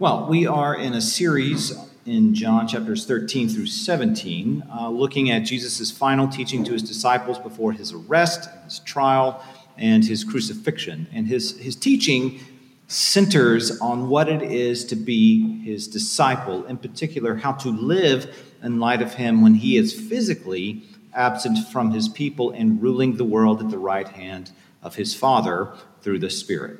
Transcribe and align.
Well, 0.00 0.28
we 0.28 0.46
are 0.46 0.76
in 0.76 0.94
a 0.94 1.00
series 1.00 1.76
in 2.06 2.32
John 2.32 2.68
chapters 2.68 3.04
13 3.04 3.48
through 3.48 3.66
17, 3.66 4.62
uh, 4.72 4.88
looking 4.90 5.32
at 5.32 5.40
Jesus' 5.40 5.90
final 5.90 6.28
teaching 6.28 6.62
to 6.62 6.72
his 6.72 6.84
disciples 6.84 7.36
before 7.40 7.72
his 7.72 7.92
arrest, 7.92 8.48
his 8.64 8.78
trial, 8.78 9.42
and 9.76 10.04
his 10.04 10.22
crucifixion. 10.22 11.08
And 11.12 11.26
his, 11.26 11.58
his 11.58 11.74
teaching 11.74 12.38
centers 12.86 13.80
on 13.80 14.08
what 14.08 14.28
it 14.28 14.40
is 14.40 14.84
to 14.84 14.94
be 14.94 15.64
his 15.64 15.88
disciple, 15.88 16.64
in 16.66 16.76
particular, 16.76 17.34
how 17.34 17.54
to 17.54 17.68
live 17.68 18.54
in 18.62 18.78
light 18.78 19.02
of 19.02 19.14
him 19.14 19.42
when 19.42 19.54
he 19.54 19.76
is 19.76 19.92
physically 19.92 20.84
absent 21.12 21.58
from 21.72 21.90
his 21.90 22.08
people 22.08 22.52
and 22.52 22.80
ruling 22.80 23.16
the 23.16 23.24
world 23.24 23.60
at 23.60 23.70
the 23.70 23.78
right 23.78 24.10
hand 24.10 24.52
of 24.80 24.94
his 24.94 25.12
Father 25.12 25.72
through 26.02 26.20
the 26.20 26.30
Spirit. 26.30 26.78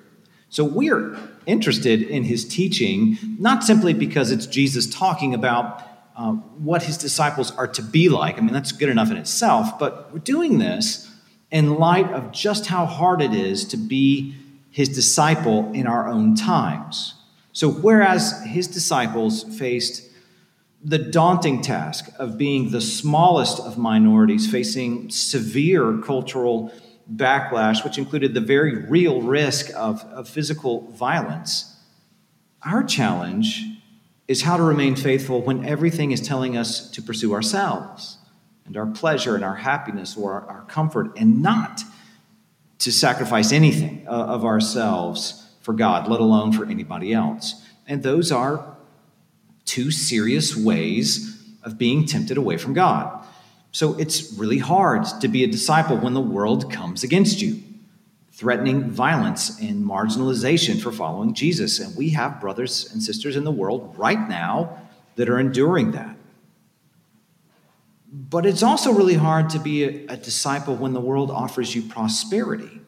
So 0.50 0.64
we're 0.64 1.16
interested 1.46 2.02
in 2.02 2.24
his 2.24 2.46
teaching, 2.46 3.18
not 3.38 3.64
simply 3.64 3.92
because 3.92 4.30
it's 4.30 4.46
Jesus 4.46 4.86
talking 4.86 5.34
about 5.34 5.82
uh, 6.16 6.32
what 6.32 6.82
his 6.82 6.96
disciples 6.98 7.50
are 7.52 7.68
to 7.68 7.82
be 7.82 8.08
like. 8.08 8.38
I 8.38 8.40
mean, 8.40 8.52
that's 8.52 8.72
good 8.72 8.88
enough 8.88 9.10
in 9.10 9.16
itself, 9.16 9.78
but 9.78 10.12
we're 10.12 10.18
doing 10.20 10.58
this 10.58 11.10
in 11.50 11.76
light 11.76 12.10
of 12.12 12.32
just 12.32 12.66
how 12.66 12.86
hard 12.86 13.22
it 13.22 13.32
is 13.32 13.64
to 13.66 13.76
be 13.76 14.34
his 14.70 14.88
disciple 14.88 15.72
in 15.72 15.86
our 15.86 16.08
own 16.08 16.34
times. 16.34 17.14
So, 17.52 17.70
whereas 17.70 18.42
his 18.46 18.68
disciples 18.68 19.44
faced 19.58 20.08
the 20.82 20.98
daunting 20.98 21.60
task 21.60 22.08
of 22.18 22.38
being 22.38 22.70
the 22.70 22.80
smallest 22.80 23.60
of 23.60 23.78
minorities, 23.78 24.50
facing 24.50 25.10
severe 25.10 25.98
cultural 25.98 26.72
backlash, 27.12 27.84
which 27.84 27.98
included 27.98 28.34
the 28.34 28.40
very 28.40 28.76
real 28.76 29.22
risk 29.22 29.70
of, 29.74 30.04
of 30.04 30.28
physical 30.28 30.90
violence. 30.92 31.76
Our 32.64 32.82
challenge 32.82 33.64
is 34.26 34.42
how 34.42 34.56
to 34.56 34.62
remain 34.62 34.94
faithful 34.94 35.40
when 35.40 35.64
everything 35.64 36.10
is 36.10 36.20
telling 36.20 36.56
us 36.56 36.90
to 36.90 37.02
pursue 37.02 37.32
ourselves 37.32 38.18
and 38.66 38.76
our 38.76 38.86
pleasure 38.86 39.34
and 39.34 39.44
our 39.44 39.56
happiness 39.56 40.16
or 40.16 40.34
our, 40.34 40.46
our 40.48 40.62
comfort 40.64 41.16
and 41.16 41.42
not 41.42 41.82
to 42.78 42.92
sacrifice 42.92 43.52
anything 43.52 44.06
uh, 44.06 44.10
of 44.10 44.44
ourselves 44.44 45.48
for 45.62 45.72
God, 45.72 46.08
let 46.08 46.20
alone 46.20 46.52
for 46.52 46.66
anybody 46.66 47.12
else. 47.12 47.64
And 47.86 48.02
those 48.02 48.30
are 48.30 48.76
two 49.64 49.90
serious 49.90 50.54
ways 50.54 51.42
of 51.62 51.78
being 51.78 52.06
tempted 52.06 52.36
away 52.36 52.56
from 52.56 52.74
God. 52.74 53.17
So 53.72 53.98
it's 53.98 54.32
really 54.32 54.58
hard 54.58 55.04
to 55.20 55.28
be 55.28 55.44
a 55.44 55.46
disciple 55.46 55.96
when 55.96 56.14
the 56.14 56.20
world 56.20 56.72
comes 56.72 57.04
against 57.04 57.42
you, 57.42 57.62
threatening 58.32 58.90
violence 58.90 59.60
and 59.60 59.84
marginalization 59.84 60.80
for 60.80 60.90
following 60.90 61.34
Jesus. 61.34 61.78
And 61.78 61.96
we 61.96 62.10
have 62.10 62.40
brothers 62.40 62.90
and 62.92 63.02
sisters 63.02 63.36
in 63.36 63.44
the 63.44 63.50
world 63.50 63.94
right 63.98 64.28
now 64.28 64.82
that 65.16 65.28
are 65.28 65.38
enduring 65.38 65.92
that. 65.92 66.16
But 68.10 68.46
it's 68.46 68.62
also 68.62 68.92
really 68.92 69.14
hard 69.14 69.50
to 69.50 69.58
be 69.58 69.84
a, 69.84 70.14
a 70.14 70.16
disciple 70.16 70.76
when 70.76 70.94
the 70.94 71.00
world 71.00 71.30
offers 71.30 71.74
you 71.74 71.82
prosperity 71.82 72.80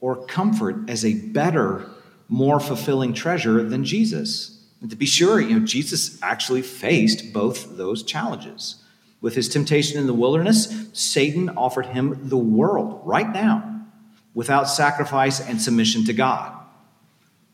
or 0.00 0.26
comfort 0.26 0.90
as 0.90 1.04
a 1.04 1.14
better, 1.14 1.88
more 2.28 2.60
fulfilling 2.60 3.14
treasure 3.14 3.62
than 3.62 3.84
Jesus. 3.84 4.66
And 4.82 4.90
to 4.90 4.96
be 4.96 5.06
sure, 5.06 5.40
you 5.40 5.58
know, 5.58 5.64
Jesus 5.64 6.20
actually 6.22 6.60
faced 6.60 7.32
both 7.32 7.78
those 7.78 8.02
challenges. 8.02 8.81
With 9.22 9.36
his 9.36 9.48
temptation 9.48 9.98
in 9.98 10.08
the 10.08 10.12
wilderness, 10.12 10.88
Satan 10.92 11.48
offered 11.50 11.86
him 11.86 12.28
the 12.28 12.36
world 12.36 13.00
right 13.04 13.32
now 13.32 13.86
without 14.34 14.64
sacrifice 14.64 15.40
and 15.40 15.62
submission 15.62 16.04
to 16.06 16.12
God. 16.12 16.52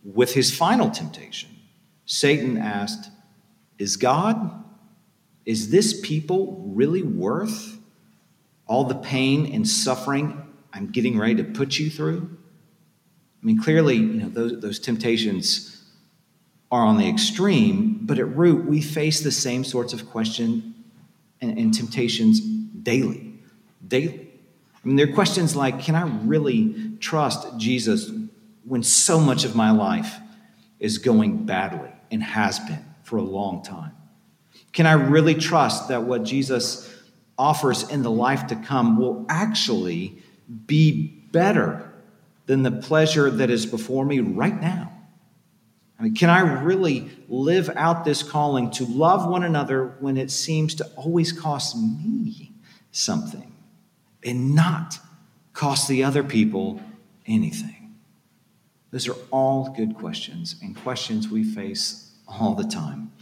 With 0.03 0.33
his 0.33 0.55
final 0.55 0.91
temptation, 0.91 1.51
Satan 2.07 2.57
asked, 2.57 3.11
Is 3.79 3.99
God, 3.99 4.65
is 5.45 5.71
this 5.71 6.01
people 6.01 6.65
really 6.69 7.03
worth 7.03 7.79
all 8.67 8.85
the 8.85 8.95
pain 8.95 9.53
and 9.53 9.69
suffering 9.69 10.43
I'm 10.73 10.91
getting 10.91 11.19
ready 11.19 11.35
to 11.37 11.45
put 11.45 11.79
you 11.79 11.91
through? 11.91 12.35
I 13.43 13.47
mean, 13.47 13.61
clearly, 13.61 13.97
you 13.97 14.23
know, 14.23 14.29
those, 14.31 14.61
those 14.61 14.79
temptations 14.79 15.85
are 16.71 16.85
on 16.85 16.97
the 16.97 17.09
extreme, 17.09 18.01
but 18.03 18.19
at 18.19 18.35
root, 18.35 18.65
we 18.65 18.81
face 18.81 19.21
the 19.21 19.33
same 19.33 19.65
sorts 19.65 19.93
of 19.93 20.09
question 20.09 20.75
and, 21.41 21.59
and 21.59 21.75
temptations 21.75 22.41
daily. 22.41 23.35
Daily. 23.87 24.29
I 24.85 24.87
mean, 24.87 24.97
there 24.97 25.09
are 25.09 25.13
questions 25.13 25.57
like 25.57 25.81
can 25.81 25.95
I 25.95 26.03
really 26.25 26.93
trust 27.01 27.59
Jesus 27.59 28.11
when 28.65 28.83
so 28.83 29.19
much 29.19 29.45
of 29.45 29.57
my 29.57 29.71
life 29.71 30.17
is 30.79 30.99
going 30.99 31.47
badly 31.47 31.91
and 32.11 32.23
has 32.23 32.59
been 32.61 32.85
for 33.03 33.17
a 33.17 33.23
long 33.23 33.63
time? 33.63 33.93
Can 34.73 34.87
I 34.87 34.93
really 34.93 35.35
trust 35.35 35.89
that 35.89 36.03
what 36.03 36.25
Jesus 36.25 36.93
offers 37.39 37.89
in 37.89 38.03
the 38.03 38.11
life 38.11 38.49
to 38.49 38.57
come 38.57 38.99
will 38.99 39.25
actually 39.29 40.23
be 40.67 41.07
better 41.33 41.93
than 42.47 42.63
the 42.63 42.71
pleasure 42.73 43.31
that 43.31 43.51
is 43.51 43.67
before 43.67 44.05
me 44.05 44.21
right 44.21 44.61
now? 44.61 44.93
I 45.99 46.05
mean, 46.05 46.15
can 46.15 46.31
I 46.31 46.41
really 46.63 47.11
live 47.29 47.71
out 47.75 48.05
this 48.05 48.23
calling 48.23 48.71
to 48.73 48.85
love 48.85 49.29
one 49.29 49.43
another 49.43 49.97
when 49.99 50.17
it 50.17 50.31
seems 50.31 50.75
to 50.77 50.87
always 50.97 51.33
cost 51.33 51.77
me 51.77 52.53
something 52.93 53.53
and 54.25 54.55
not 54.55 54.99
cost 55.53 55.89
the 55.89 56.05
other 56.05 56.23
people 56.23 56.81
anything? 57.27 57.97
Those 58.91 59.09
are 59.09 59.17
all 59.31 59.75
good 59.77 59.97
questions 59.97 60.57
and 60.63 60.77
questions 60.77 61.29
we 61.29 61.43
face 61.43 62.13
all 62.27 62.55
the 62.55 62.65
time. 62.65 63.13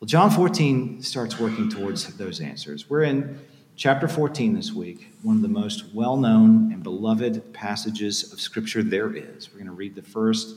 Well, 0.00 0.06
John 0.06 0.30
14 0.30 1.00
starts 1.02 1.38
working 1.38 1.70
towards 1.70 2.12
those 2.16 2.40
answers. 2.40 2.90
We're 2.90 3.04
in 3.04 3.38
chapter 3.76 4.08
14 4.08 4.54
this 4.54 4.72
week, 4.72 5.12
one 5.22 5.36
of 5.36 5.42
the 5.42 5.48
most 5.48 5.94
well 5.94 6.16
known 6.16 6.72
and 6.72 6.82
beloved 6.82 7.52
passages 7.52 8.32
of 8.32 8.40
Scripture 8.40 8.82
there 8.82 9.14
is. 9.14 9.50
We're 9.50 9.58
going 9.58 9.66
to 9.66 9.72
read 9.72 9.94
the 9.94 10.02
first 10.02 10.56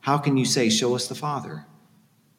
How 0.00 0.18
can 0.18 0.36
you 0.36 0.44
say, 0.44 0.68
Show 0.68 0.94
us 0.94 1.08
the 1.08 1.14
Father? 1.14 1.66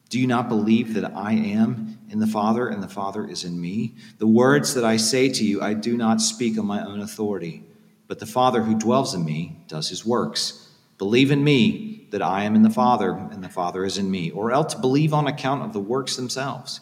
Do 0.08 0.20
you 0.20 0.26
not 0.26 0.48
believe 0.48 0.94
that 0.94 1.16
I 1.16 1.32
am 1.32 1.98
in 2.10 2.18
the 2.18 2.26
Father 2.26 2.68
and 2.68 2.82
the 2.82 2.88
Father 2.88 3.26
is 3.26 3.44
in 3.44 3.58
me? 3.58 3.94
The 4.18 4.26
words 4.26 4.74
that 4.74 4.84
I 4.84 4.98
say 4.98 5.30
to 5.30 5.44
you, 5.44 5.62
I 5.62 5.72
do 5.72 5.96
not 5.96 6.20
speak 6.20 6.58
on 6.58 6.66
my 6.66 6.84
own 6.84 7.00
authority, 7.00 7.64
but 8.08 8.18
the 8.18 8.26
Father 8.26 8.62
who 8.62 8.78
dwells 8.78 9.14
in 9.14 9.24
me 9.24 9.64
does 9.68 9.88
his 9.88 10.04
works. 10.04 10.70
Believe 10.98 11.30
in 11.30 11.42
me 11.42 12.08
that 12.10 12.20
I 12.20 12.44
am 12.44 12.54
in 12.54 12.62
the 12.62 12.68
Father 12.68 13.12
and 13.12 13.42
the 13.42 13.48
Father 13.48 13.86
is 13.86 13.96
in 13.96 14.10
me, 14.10 14.30
or 14.30 14.52
else 14.52 14.74
believe 14.74 15.14
on 15.14 15.26
account 15.26 15.62
of 15.62 15.72
the 15.72 15.80
works 15.80 16.16
themselves. 16.16 16.80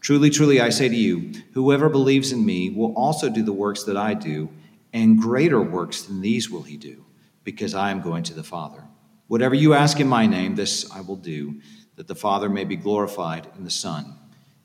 Truly, 0.00 0.30
truly, 0.30 0.60
I 0.60 0.70
say 0.70 0.88
to 0.88 0.96
you, 0.96 1.32
whoever 1.52 1.90
believes 1.90 2.32
in 2.32 2.46
me 2.46 2.70
will 2.70 2.94
also 2.94 3.28
do 3.28 3.42
the 3.42 3.52
works 3.52 3.84
that 3.84 3.96
I 3.96 4.14
do, 4.14 4.48
and 4.92 5.20
greater 5.20 5.60
works 5.60 6.02
than 6.02 6.22
these 6.22 6.48
will 6.48 6.62
he 6.62 6.78
do, 6.78 7.04
because 7.42 7.74
I 7.74 7.90
am 7.90 8.00
going 8.00 8.22
to 8.24 8.34
the 8.34 8.42
Father. 8.42 8.84
Whatever 9.28 9.54
you 9.54 9.74
ask 9.74 10.00
in 10.00 10.08
my 10.08 10.26
name, 10.26 10.54
this 10.54 10.90
I 10.90 11.00
will 11.00 11.16
do, 11.16 11.60
that 11.96 12.08
the 12.08 12.14
Father 12.14 12.48
may 12.48 12.64
be 12.64 12.76
glorified 12.76 13.46
in 13.56 13.64
the 13.64 13.70
Son. 13.70 14.16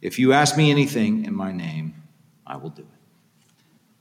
If 0.02 0.20
you 0.20 0.34
ask 0.34 0.58
me 0.58 0.72
anything 0.72 1.26
in 1.26 1.34
my 1.34 1.52
name, 1.52 1.94
I 2.46 2.58
will 2.58 2.70
do 2.70 2.82
it. 2.82 2.88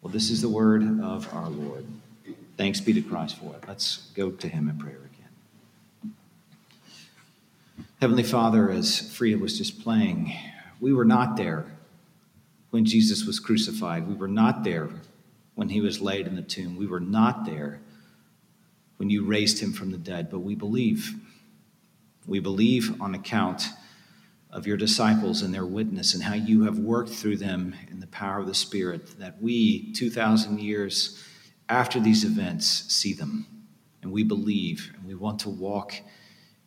Well, 0.00 0.12
this 0.12 0.30
is 0.30 0.40
the 0.40 0.48
word 0.48 0.82
of 1.02 1.32
our 1.34 1.48
Lord. 1.48 1.84
Thanks 2.56 2.80
be 2.80 2.92
to 2.94 3.02
Christ 3.02 3.36
for 3.38 3.54
it. 3.54 3.64
Let's 3.68 4.10
go 4.14 4.30
to 4.30 4.48
him 4.48 4.68
in 4.68 4.78
prayer 4.78 5.00
again. 5.12 6.14
Heavenly 8.00 8.22
Father, 8.22 8.70
as 8.70 9.12
Frida 9.14 9.38
was 9.38 9.58
just 9.58 9.80
playing, 9.82 10.34
We 10.80 10.92
were 10.92 11.04
not 11.04 11.36
there 11.36 11.66
when 12.70 12.84
Jesus 12.84 13.24
was 13.24 13.40
crucified. 13.40 14.06
We 14.06 14.14
were 14.14 14.28
not 14.28 14.62
there 14.62 14.88
when 15.56 15.68
he 15.68 15.80
was 15.80 16.00
laid 16.00 16.26
in 16.26 16.36
the 16.36 16.42
tomb. 16.42 16.76
We 16.76 16.86
were 16.86 17.00
not 17.00 17.44
there 17.44 17.80
when 18.98 19.10
you 19.10 19.24
raised 19.24 19.60
him 19.60 19.72
from 19.72 19.90
the 19.90 19.98
dead, 19.98 20.30
but 20.30 20.40
we 20.40 20.54
believe. 20.54 21.14
We 22.26 22.40
believe 22.40 23.00
on 23.00 23.14
account 23.14 23.64
of 24.50 24.66
your 24.66 24.76
disciples 24.76 25.42
and 25.42 25.52
their 25.52 25.66
witness 25.66 26.14
and 26.14 26.22
how 26.22 26.34
you 26.34 26.64
have 26.64 26.78
worked 26.78 27.10
through 27.10 27.36
them 27.36 27.74
in 27.90 28.00
the 28.00 28.06
power 28.08 28.38
of 28.38 28.46
the 28.46 28.54
Spirit, 28.54 29.18
that 29.18 29.40
we, 29.40 29.92
2,000 29.92 30.60
years 30.60 31.22
after 31.68 32.00
these 32.00 32.24
events, 32.24 32.66
see 32.92 33.12
them. 33.12 33.46
And 34.02 34.12
we 34.12 34.24
believe 34.24 34.92
and 34.96 35.06
we 35.06 35.14
want 35.14 35.40
to 35.40 35.48
walk 35.48 35.94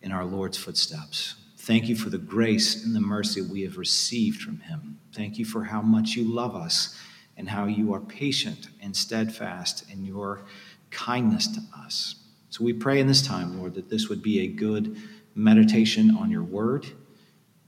in 0.02 0.12
our 0.12 0.26
Lord's 0.26 0.58
footsteps. 0.58 1.36
Thank 1.58 1.88
you 1.88 1.96
for 1.96 2.10
the 2.10 2.18
grace 2.18 2.84
and 2.84 2.96
the 2.96 3.02
mercy 3.02 3.42
we 3.42 3.62
have 3.62 3.78
received 3.78 4.42
from 4.42 4.62
him. 4.62 5.00
Thank 5.14 5.38
you 5.38 5.46
for 5.46 5.66
how 5.66 5.82
much 5.82 6.16
you 6.16 6.24
love 6.24 6.56
us 6.56 6.98
and 7.38 7.50
how 7.50 7.66
you 7.66 7.94
are 7.94 8.00
patient 8.00 8.68
and 8.82 8.96
steadfast 8.96 9.90
in 9.92 10.06
your 10.06 10.46
kindness 10.90 11.48
to 11.48 11.62
us. 11.78 12.16
So 12.52 12.66
we 12.66 12.74
pray 12.74 13.00
in 13.00 13.08
this 13.08 13.22
time, 13.22 13.58
Lord, 13.58 13.76
that 13.76 13.90
this 13.90 14.10
would 14.10 14.22
be 14.22 14.42
a 14.42 14.48
good 14.48 14.98
meditation 15.36 16.14
on 16.18 16.30
your 16.30 16.44
word, 16.44 16.86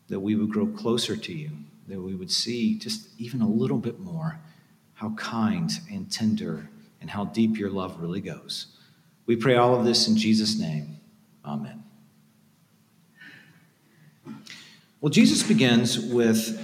that 0.09 0.19
we 0.19 0.35
would 0.35 0.49
grow 0.49 0.67
closer 0.67 1.15
to 1.15 1.33
you, 1.33 1.51
that 1.87 2.01
we 2.01 2.13
would 2.13 2.29
see 2.29 2.77
just 2.77 3.07
even 3.17 3.41
a 3.41 3.47
little 3.47 3.77
bit 3.77 4.01
more 4.01 4.39
how 4.95 5.11
kind 5.11 5.71
and 5.89 6.11
tender 6.11 6.69
and 6.99 7.09
how 7.09 7.23
deep 7.23 7.57
your 7.57 7.69
love 7.69 8.01
really 8.01 8.19
goes. 8.19 8.67
We 9.25 9.37
pray 9.37 9.55
all 9.55 9.73
of 9.73 9.85
this 9.85 10.09
in 10.09 10.17
Jesus' 10.17 10.59
name. 10.59 10.97
Amen. 11.45 11.81
Well, 14.99 15.11
Jesus 15.11 15.43
begins 15.43 15.97
with 15.97 16.59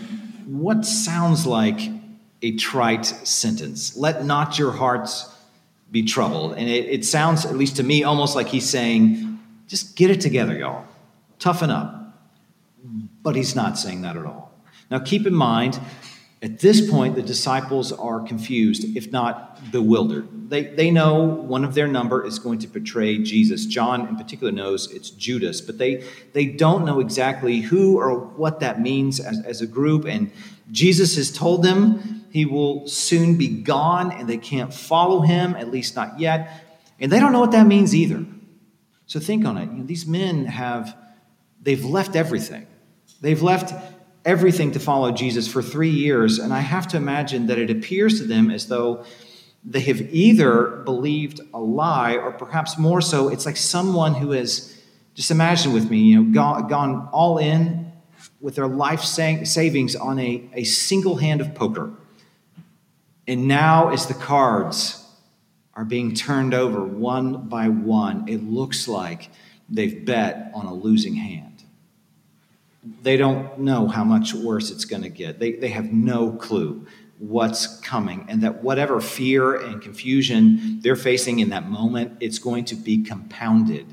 what 0.46 0.86
sounds 0.86 1.46
like 1.46 1.80
a 2.42 2.58
trite 2.58 3.06
sentence 3.06 3.96
Let 3.96 4.26
not 4.26 4.60
your 4.60 4.72
hearts 4.72 5.34
be 5.92 6.04
troubled. 6.04 6.54
And 6.54 6.70
it, 6.70 6.86
it 6.86 7.06
sounds, 7.06 7.46
at 7.46 7.56
least 7.56 7.78
to 7.78 7.84
me, 7.84 8.04
almost 8.04 8.36
like 8.36 8.48
he's 8.48 8.70
saying, 8.70 9.40
just 9.68 9.96
get 9.96 10.10
it 10.10 10.22
together, 10.22 10.58
y'all. 10.58 10.86
Toughen 11.40 11.70
up. 11.70 11.96
But 13.22 13.36
he's 13.36 13.56
not 13.56 13.78
saying 13.78 14.02
that 14.04 14.16
at 14.16 14.26
all. 14.26 14.52
Now, 14.90 15.00
keep 15.00 15.28
in 15.28 15.36
mind, 15.36 15.80
at 16.42 16.60
this 16.60 16.90
point, 16.90 17.16
the 17.16 17.22
disciples 17.22 17.92
are 17.92 18.22
confused, 18.22 18.96
if 18.96 19.12
not 19.12 19.72
bewildered. 19.72 20.50
They, 20.50 20.64
they 20.64 20.90
know 20.90 21.24
one 21.24 21.66
of 21.66 21.76
their 21.76 21.88
number 21.88 22.26
is 22.26 22.40
going 22.40 22.60
to 22.60 22.68
betray 22.68 23.18
Jesus. 23.18 23.66
John, 23.66 24.08
in 24.08 24.16
particular, 24.16 24.52
knows 24.52 24.92
it's 24.92 25.10
Judas, 25.10 25.60
but 25.60 25.78
they, 25.78 26.04
they 26.34 26.46
don't 26.46 26.86
know 26.86 27.02
exactly 27.02 27.60
who 27.60 28.00
or 28.00 28.18
what 28.18 28.62
that 28.62 28.82
means 28.82 29.20
as, 29.20 29.42
as 29.46 29.62
a 29.62 29.68
group. 29.68 30.06
And 30.06 30.32
Jesus 30.72 31.18
has 31.18 31.30
told 31.30 31.62
them 31.62 32.19
he 32.32 32.46
will 32.46 32.88
soon 32.88 33.38
be 33.38 33.48
gone 33.48 34.12
and 34.12 34.28
they 34.28 34.38
can't 34.38 34.74
follow 34.74 35.22
him, 35.22 35.56
at 35.56 35.72
least 35.72 35.96
not 35.96 36.20
yet. 36.20 36.66
And 37.00 37.12
they 37.12 37.20
don't 37.20 37.32
know 37.32 37.40
what 37.40 37.52
that 37.52 37.68
means 37.68 37.96
either. 37.96 38.26
So 39.06 39.20
think 39.20 39.46
on 39.46 39.58
it. 39.58 39.72
You 39.72 39.80
know, 39.80 39.86
these 39.86 40.06
men 40.06 40.46
have, 40.46 40.96
they've 41.62 41.84
left 41.84 42.16
everything. 42.16 42.68
They've 43.22 43.42
left 43.42 43.74
everything 44.26 44.72
to 44.74 44.80
follow 44.80 45.12
Jesus 45.12 45.48
for 45.48 45.62
three 45.62 45.90
years. 45.90 46.40
And 46.40 46.54
I 46.54 46.60
have 46.60 46.88
to 46.90 46.98
imagine 46.98 47.48
that 47.48 47.58
it 47.58 47.70
appears 47.70 48.20
to 48.20 48.28
them 48.28 48.52
as 48.52 48.68
though 48.68 49.06
they 49.64 49.82
have 49.82 50.02
either 50.14 50.82
believed 50.86 51.42
a 51.54 51.60
lie 51.60 52.16
or 52.16 52.32
perhaps 52.32 52.78
more 52.78 53.02
so, 53.02 53.28
it's 53.28 53.46
like 53.46 53.58
someone 53.58 54.14
who 54.14 54.32
has, 54.32 54.80
just 55.16 55.32
imagine 55.32 55.74
with 55.74 55.90
me, 55.90 55.98
you 55.98 56.24
know, 56.24 56.32
gone, 56.32 56.68
gone 56.68 57.10
all 57.12 57.38
in 57.38 57.92
with 58.40 58.56
their 58.56 58.68
life 58.68 59.02
savings 59.02 59.96
on 59.96 60.20
a, 60.20 60.50
a 60.54 60.64
single 60.64 61.18
hand 61.18 61.42
of 61.42 61.54
poker. 61.56 61.92
And 63.30 63.48
now, 63.48 63.90
as 63.90 64.08
the 64.08 64.14
cards 64.14 65.06
are 65.76 65.86
being 65.86 66.14
turned 66.14 66.54
over 66.54 66.84
one 66.84 67.48
by 67.48 67.70
one, 67.70 68.28
it 68.28 68.44
looks 68.44 68.90
like 68.90 69.30
they've 69.70 70.04
bet 70.04 70.52
on 70.54 70.66
a 70.66 70.74
losing 70.74 71.16
hand 71.16 71.50
they 73.04 73.18
don't 73.18 73.60
know 73.60 73.88
how 73.88 74.04
much 74.04 74.34
worse 74.34 74.72
it's 74.72 74.86
going 74.86 75.04
to 75.04 75.10
get. 75.10 75.40
They, 75.40 75.54
they 75.54 75.70
have 75.70 75.92
no 75.92 76.32
clue 76.32 76.86
what's 77.18 77.80
coming, 77.82 78.26
and 78.30 78.42
that 78.44 78.64
whatever 78.64 79.02
fear 79.02 79.56
and 79.56 79.82
confusion 79.82 80.80
they're 80.82 80.96
facing 80.96 81.40
in 81.40 81.50
that 81.50 81.70
moment, 81.70 82.18
it's 82.22 82.40
going 82.40 82.64
to 82.66 82.76
be 82.76 83.04
compounded 83.04 83.86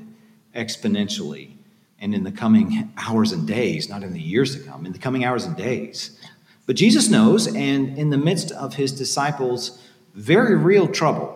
exponentially. 0.55 1.51
And 1.99 2.15
in 2.15 2.23
the 2.23 2.31
coming 2.31 2.93
hours 2.95 3.33
and 3.33 3.45
days, 3.45 3.89
not 3.89 4.03
in 4.03 4.13
the 4.13 4.21
years 4.21 4.55
to 4.55 4.63
come, 4.63 4.85
in 4.85 4.93
the 4.93 4.99
coming 4.99 5.25
hours 5.25 5.45
and 5.45 5.57
days. 5.57 6.17
But 6.67 6.75
Jesus 6.75 7.09
knows, 7.09 7.47
and 7.47 7.97
in 7.97 8.11
the 8.11 8.17
midst 8.17 8.51
of 8.51 8.75
his 8.75 8.91
disciples' 8.91 9.81
very 10.13 10.55
real 10.55 10.87
trouble, 10.87 11.33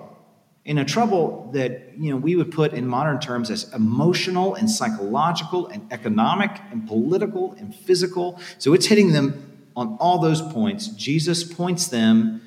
in 0.65 0.77
a 0.77 0.85
trouble 0.85 1.49
that 1.53 1.97
you 1.97 2.11
know 2.11 2.17
we 2.17 2.35
would 2.35 2.51
put 2.51 2.73
in 2.73 2.85
modern 2.85 3.19
terms 3.19 3.49
as 3.49 3.73
emotional 3.73 4.53
and 4.53 4.69
psychological 4.69 5.67
and 5.67 5.91
economic 5.91 6.51
and 6.69 6.87
political 6.87 7.53
and 7.53 7.73
physical. 7.73 8.39
So 8.59 8.73
it's 8.73 8.85
hitting 8.85 9.13
them 9.13 9.47
on 9.75 9.97
all 9.99 10.19
those 10.19 10.41
points. 10.41 10.87
Jesus 10.87 11.43
points 11.43 11.87
them 11.87 12.41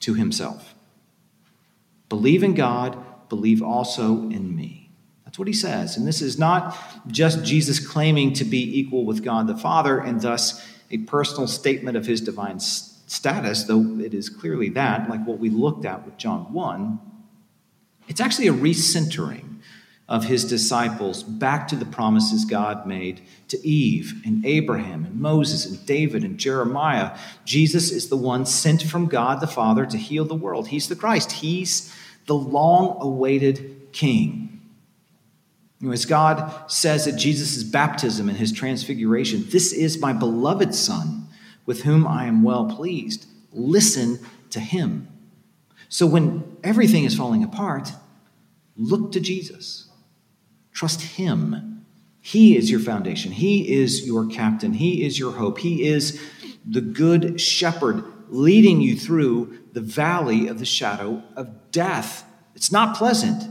to 0.00 0.14
himself. 0.14 0.74
Believe 2.08 2.42
in 2.42 2.54
god 2.54 3.04
believe 3.28 3.62
also 3.62 4.22
in 4.30 4.56
me. 4.56 4.90
That's 5.26 5.38
what 5.38 5.46
he 5.46 5.52
says. 5.52 5.98
And 5.98 6.06
this 6.08 6.22
is 6.22 6.38
not 6.38 6.76
just 7.06 7.44
jesus 7.44 7.86
claiming 7.86 8.32
to 8.32 8.44
be 8.44 8.80
equal 8.80 9.04
with 9.04 9.22
god 9.22 9.46
the 9.46 9.56
father 9.56 10.00
and 10.00 10.20
thus 10.20 10.64
a 10.90 10.98
personal 10.98 11.46
statement 11.46 11.96
of 11.96 12.06
his 12.06 12.20
divine 12.20 12.60
status 12.60 13.64
though 13.64 13.98
it 14.00 14.14
is 14.14 14.28
clearly 14.28 14.68
that 14.68 15.08
like 15.08 15.24
what 15.26 15.38
we 15.38 15.50
looked 15.50 15.84
at 15.84 16.04
with 16.04 16.16
john 16.16 16.52
1 16.52 16.98
it's 18.08 18.20
actually 18.20 18.48
a 18.48 18.52
recentering 18.52 19.48
of 20.08 20.24
his 20.24 20.44
disciples 20.44 21.22
back 21.22 21.68
to 21.68 21.76
the 21.76 21.84
promises 21.84 22.46
God 22.46 22.86
made 22.86 23.20
to 23.48 23.66
Eve 23.66 24.22
and 24.24 24.44
Abraham 24.46 25.04
and 25.04 25.20
Moses 25.20 25.66
and 25.66 25.84
David 25.84 26.24
and 26.24 26.38
Jeremiah. 26.38 27.16
Jesus 27.44 27.90
is 27.90 28.08
the 28.08 28.16
one 28.16 28.46
sent 28.46 28.82
from 28.82 29.06
God 29.06 29.40
the 29.40 29.46
Father 29.46 29.84
to 29.84 29.98
heal 29.98 30.24
the 30.24 30.34
world. 30.34 30.68
He's 30.68 30.88
the 30.88 30.96
Christ, 30.96 31.32
He's 31.32 31.94
the 32.26 32.34
long 32.34 32.96
awaited 33.00 33.92
King. 33.92 34.47
As 35.86 36.06
God 36.06 36.70
says 36.70 37.06
at 37.06 37.16
Jesus' 37.16 37.62
baptism 37.62 38.28
and 38.28 38.36
his 38.36 38.52
transfiguration, 38.52 39.44
this 39.50 39.72
is 39.72 40.00
my 40.00 40.12
beloved 40.12 40.74
Son 40.74 41.28
with 41.66 41.82
whom 41.82 42.06
I 42.06 42.26
am 42.26 42.42
well 42.42 42.66
pleased. 42.66 43.26
Listen 43.52 44.18
to 44.50 44.58
him. 44.60 45.08
So 45.88 46.06
when 46.06 46.56
everything 46.62 47.04
is 47.04 47.16
falling 47.16 47.44
apart, 47.44 47.92
look 48.76 49.12
to 49.12 49.20
Jesus. 49.20 49.88
Trust 50.72 51.02
Him. 51.02 51.84
He 52.20 52.56
is 52.56 52.70
your 52.70 52.80
foundation. 52.80 53.32
He 53.32 53.80
is 53.80 54.06
your 54.06 54.26
captain. 54.26 54.74
He 54.74 55.04
is 55.04 55.18
your 55.18 55.32
hope. 55.32 55.58
He 55.58 55.88
is 55.88 56.22
the 56.64 56.80
good 56.80 57.40
shepherd 57.40 58.04
leading 58.28 58.80
you 58.80 58.96
through 58.96 59.58
the 59.72 59.80
valley 59.80 60.46
of 60.46 60.58
the 60.58 60.66
shadow 60.66 61.22
of 61.34 61.72
death. 61.72 62.24
It's 62.54 62.70
not 62.70 62.96
pleasant, 62.96 63.42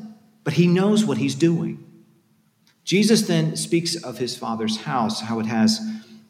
but 0.43 0.53
He 0.53 0.67
knows 0.67 1.03
what 1.03 1.17
He's 1.17 1.35
doing. 1.35 1.83
Jesus 2.87 3.23
then 3.23 3.57
speaks 3.57 4.01
of 4.01 4.17
His 4.17 4.37
Father's 4.37 4.77
house, 4.77 5.19
how 5.19 5.41
it 5.41 5.45
has 5.45 5.81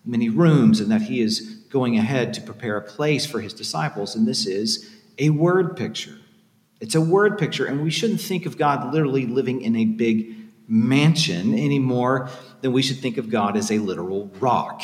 many 0.04 0.28
rooms, 0.28 0.80
and 0.80 0.90
that 0.90 1.04
He 1.04 1.22
is 1.22 1.42
going 1.70 2.00
ahead 2.00 2.34
to 2.34 2.42
prepare 2.42 2.78
a 2.78 2.82
place 2.82 3.28
for 3.28 3.40
His 3.40 3.54
disciples. 3.54 4.16
And 4.16 4.28
this 4.28 4.48
is 4.48 4.90
a 5.20 5.30
word 5.30 5.78
picture. 5.78 6.18
It's 6.82 6.96
a 6.96 7.02
word 7.02 7.38
picture, 7.38 7.68
and 7.68 7.84
we 7.84 7.92
shouldn't 7.92 8.22
think 8.22 8.48
of 8.48 8.58
God 8.58 8.92
literally 8.92 9.28
living 9.28 9.62
in 9.62 9.76
a 9.76 9.86
big 9.86 10.36
mansion 10.68 11.54
any 11.54 11.78
more 11.78 12.28
than 12.62 12.74
we 12.74 12.82
should 12.82 12.98
think 12.98 13.18
of 13.18 13.30
God 13.30 13.56
as 13.56 13.72
a 13.72 13.78
literal 13.78 14.32
rock. 14.40 14.82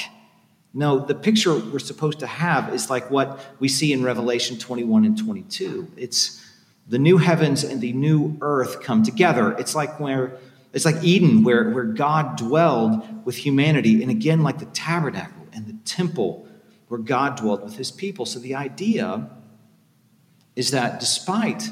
No, 0.76 1.04
the 1.04 1.16
picture 1.16 1.58
we're 1.58 1.80
supposed 1.80 2.20
to 2.20 2.28
have 2.28 2.72
is 2.72 2.92
like 2.92 3.10
what 3.10 3.40
we 3.60 3.68
see 3.68 3.94
in 3.94 4.04
Revelation 4.04 4.60
21 4.60 5.06
and 5.06 5.18
22. 5.18 5.92
It's 5.98 6.40
the 6.88 7.00
new 7.00 7.18
heavens 7.18 7.64
and 7.64 7.82
the 7.82 7.94
new 7.94 8.38
earth 8.42 8.84
come 8.84 9.02
together. 9.02 9.54
It's 9.54 9.74
like 9.74 10.00
where 10.00 10.38
it's 10.74 10.86
like 10.86 11.04
Eden, 11.04 11.44
where, 11.44 11.70
where 11.70 11.84
God 11.86 12.36
dwelled 12.36 13.26
with 13.26 13.38
humanity, 13.38 14.02
and 14.02 14.12
again, 14.12 14.42
like 14.42 14.58
the 14.58 14.66
tabernacle 14.66 15.48
and 15.54 15.68
the 15.68 15.78
temple 15.86 16.48
where 16.88 17.00
God 17.00 17.38
dwelled 17.38 17.64
with 17.64 17.76
his 17.76 17.92
people. 17.92 18.26
So 18.26 18.40
the 18.40 18.56
idea 18.56 19.30
is 20.56 20.72
that 20.72 21.00
despite 21.00 21.70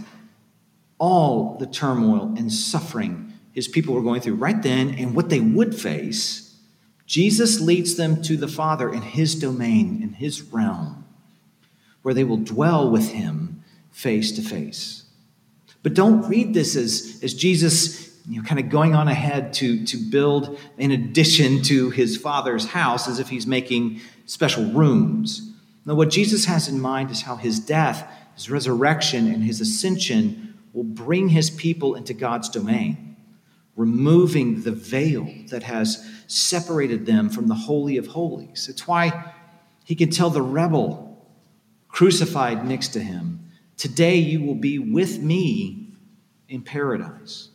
all 1.00 1.58
the 1.58 1.66
turmoil 1.66 2.34
and 2.38 2.54
suffering 2.54 3.34
his 3.54 3.68
people 3.68 3.94
were 3.94 4.02
going 4.02 4.22
through 4.22 4.36
right 4.36 4.62
then 4.62 4.96
and 4.96 5.16
what 5.16 5.30
they 5.30 5.40
would 5.40 5.76
face, 5.76 6.56
Jesus 7.06 7.60
leads 7.60 7.96
them 7.96 8.22
to 8.22 8.38
the 8.38 8.48
Father 8.48 8.92
in 8.92 9.02
his 9.02 9.36
domain, 9.36 10.02
in 10.02 10.14
his 10.14 10.42
realm, 10.42 11.06
where 12.02 12.14
they 12.14 12.24
will 12.24 12.38
dwell 12.38 12.90
with 12.90 13.12
him 13.12 13.64
face 13.92 14.32
to 14.34 14.42
face. 14.42 15.04
But 15.84 15.96
don't 15.96 16.28
read 16.30 16.54
this 16.54 16.76
as, 16.76 17.20
as 17.22 17.34
Jesus 17.34 18.11
you 18.28 18.42
know, 18.42 18.48
kind 18.48 18.60
of 18.60 18.70
going 18.70 18.94
on 18.94 19.08
ahead 19.08 19.54
to, 19.54 19.86
to 19.86 19.98
build 19.98 20.60
in 20.78 20.92
addition 20.92 21.62
to 21.64 21.90
his 21.90 22.18
father's 22.18 22.68
house 22.68 23.08
as 23.08 23.20
if 23.20 23.30
he's 23.30 23.48
making 23.48 24.02
special 24.26 24.66
rooms. 24.72 25.54
Now, 25.86 25.96
what 25.96 26.10
Jesus 26.10 26.46
has 26.46 26.68
in 26.68 26.80
mind 26.80 27.12
is 27.12 27.24
how 27.24 27.36
his 27.36 27.60
death, 27.60 28.08
his 28.36 28.50
resurrection, 28.50 29.28
and 29.28 29.44
his 29.44 29.60
ascension 29.62 30.58
will 30.74 30.84
bring 30.84 31.30
his 31.30 31.50
people 31.50 31.96
into 31.96 32.14
God's 32.14 32.50
domain, 32.50 33.18
removing 33.76 34.62
the 34.62 34.72
veil 34.72 35.28
that 35.48 35.64
has 35.64 36.08
separated 36.28 37.06
them 37.06 37.30
from 37.30 37.48
the 37.48 37.56
Holy 37.56 37.98
of 37.98 38.08
Holies. 38.08 38.70
It's 38.70 38.88
why 38.88 39.34
he 39.84 39.96
can 39.96 40.10
tell 40.10 40.30
the 40.30 40.42
rebel 40.42 41.12
crucified 41.92 42.66
next 42.66 42.90
to 42.90 43.00
him, 43.00 43.40
Today 43.78 44.16
you 44.16 44.44
will 44.44 44.56
be 44.56 44.78
with 44.78 45.20
me 45.20 45.94
in 46.48 46.62
paradise. 46.62 47.50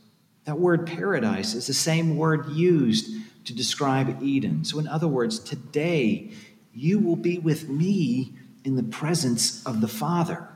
That 0.47 0.59
word 0.59 0.87
paradise 0.87 1.55
is 1.55 1.67
the 1.67 1.75
same 1.75 2.17
word 2.17 2.49
used 2.51 3.11
to 3.45 3.55
describe 3.55 4.23
Eden. 4.23 4.65
So, 4.65 4.79
in 4.79 4.89
other 4.89 5.09
words, 5.09 5.39
today 5.39 6.31
you 6.73 6.99
will 6.99 7.17
be 7.17 7.39
with 7.39 7.69
me 7.69 8.33
in 8.65 8.77
the 8.77 8.83
presence 8.83 9.65
of 9.67 9.81
the 9.81 9.89
Father. 9.89 10.49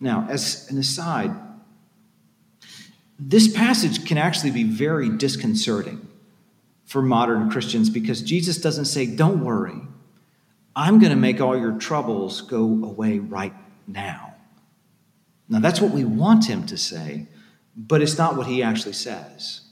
Now, 0.00 0.26
as 0.28 0.70
an 0.70 0.78
aside, 0.78 1.30
this 3.18 3.52
passage 3.52 4.06
can 4.06 4.18
actually 4.18 4.50
be 4.50 4.64
very 4.64 5.08
disconcerting 5.08 6.06
for 6.84 7.00
modern 7.00 7.50
Christians 7.50 7.88
because 7.88 8.20
Jesus 8.20 8.58
doesn't 8.58 8.86
say, 8.86 9.06
Don't 9.06 9.44
worry, 9.44 9.80
I'm 10.76 10.98
going 10.98 11.10
to 11.10 11.16
make 11.16 11.40
all 11.40 11.56
your 11.56 11.78
troubles 11.78 12.42
go 12.42 12.64
away 12.64 13.18
right 13.18 13.54
now. 13.86 14.34
Now, 15.48 15.60
that's 15.60 15.80
what 15.80 15.92
we 15.92 16.04
want 16.04 16.46
him 16.46 16.66
to 16.66 16.76
say, 16.76 17.28
but 17.76 18.02
it's 18.02 18.18
not 18.18 18.36
what 18.36 18.46
he 18.46 18.62
actually 18.62 18.92
says. 18.92 19.62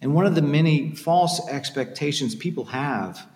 And 0.00 0.14
one 0.14 0.26
of 0.26 0.34
the 0.34 0.42
many 0.42 0.94
false 0.94 1.46
expectations 1.48 2.34
people 2.34 2.66
have 2.66 3.26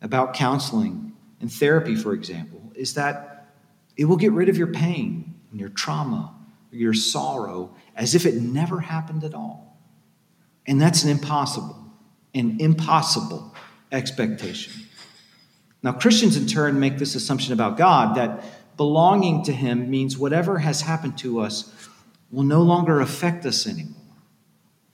about 0.00 0.34
counseling 0.34 1.12
and 1.40 1.52
therapy, 1.52 1.96
for 1.96 2.12
example, 2.12 2.72
is 2.74 2.94
that 2.94 3.52
it 3.96 4.04
will 4.04 4.16
get 4.16 4.32
rid 4.32 4.48
of 4.48 4.56
your 4.56 4.68
pain 4.68 5.34
and 5.50 5.58
your 5.58 5.68
trauma, 5.70 6.34
your 6.70 6.94
sorrow, 6.94 7.74
as 7.96 8.14
if 8.14 8.26
it 8.26 8.34
never 8.34 8.80
happened 8.80 9.24
at 9.24 9.34
all. 9.34 9.78
And 10.66 10.80
that's 10.80 11.04
an 11.04 11.10
impossible, 11.10 11.92
an 12.34 12.56
impossible 12.60 13.54
expectation. 13.92 14.72
Now, 15.82 15.92
Christians 15.92 16.36
in 16.36 16.46
turn 16.46 16.80
make 16.80 16.98
this 16.98 17.14
assumption 17.14 17.52
about 17.52 17.76
God 17.76 18.16
that 18.16 18.44
belonging 18.76 19.44
to 19.44 19.52
Him 19.52 19.90
means 19.90 20.16
whatever 20.16 20.58
has 20.58 20.80
happened 20.80 21.18
to 21.18 21.40
us 21.40 21.72
will 22.34 22.44
no 22.44 22.62
longer 22.62 23.00
affect 23.00 23.46
us 23.46 23.66
anymore, 23.66 23.94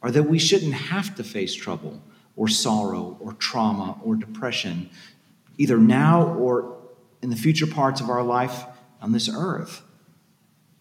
or 0.03 0.11
that 0.11 0.25
we 0.25 0.39
shouldn't 0.39 0.75
have 0.75 1.15
to 1.17 1.25
face 1.25 1.55
trouble 1.55 2.03
or 2.37 2.49
sorrow 2.49 3.17
or 3.21 3.33
trauma 3.35 3.99
or 4.05 4.15
depression, 4.15 4.91
either 5.57 5.79
now 5.79 6.35
or 6.35 6.79
in 7.23 7.31
the 7.31 7.37
future 7.37 7.67
parts 7.67 8.01
of 8.01 8.09
our 8.09 8.23
life 8.23 8.65
on 9.01 9.13
this 9.13 9.29
earth. 9.29 9.83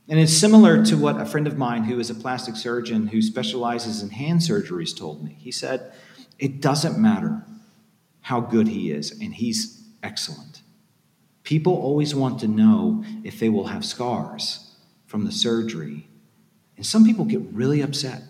And 0.08 0.20
it's 0.20 0.34
similar 0.34 0.84
to 0.86 0.98
what 0.98 1.22
a 1.22 1.26
friend 1.26 1.48
of 1.48 1.58
mine 1.58 1.84
who 1.84 2.00
is 2.00 2.10
a 2.10 2.16
plastic 2.16 2.56
surgeon 2.56 3.08
who 3.08 3.22
specializes 3.22 4.02
in 4.02 4.10
hand 4.10 4.40
surgeries 4.40 4.98
told 4.98 5.24
me. 5.24 5.38
He 5.40 5.52
said, 5.52 5.94
It 6.40 6.62
doesn't 6.62 6.98
matter 6.98 7.44
how 8.22 8.42
good 8.42 8.68
he 8.68 8.92
is, 8.92 9.12
and 9.12 9.34
he's 9.34 9.84
excellent. 10.02 10.62
People 11.44 11.74
always 11.74 12.14
want 12.14 12.40
to 12.40 12.48
know 12.48 13.04
if 13.24 13.40
they 13.40 13.50
will 13.50 13.68
have 13.68 13.86
scars 13.86 14.76
from 15.06 15.26
the 15.26 15.32
surgery. 15.32 16.09
And 16.80 16.86
some 16.86 17.04
people 17.04 17.26
get 17.26 17.42
really 17.52 17.82
upset 17.82 18.24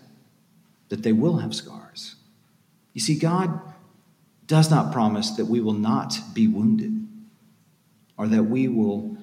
that 0.88 1.04
they 1.04 1.12
will 1.12 1.36
have 1.36 1.54
scars. 1.54 2.16
You 2.94 3.00
see, 3.00 3.16
God 3.16 3.60
does 4.48 4.72
not 4.72 4.92
promise 4.92 5.30
that 5.36 5.44
we 5.44 5.60
will 5.60 5.72
not 5.72 6.18
be 6.34 6.48
wounded 6.48 7.06
or 8.16 8.26
that 8.26 8.42
we 8.42 8.66
will 8.66 9.16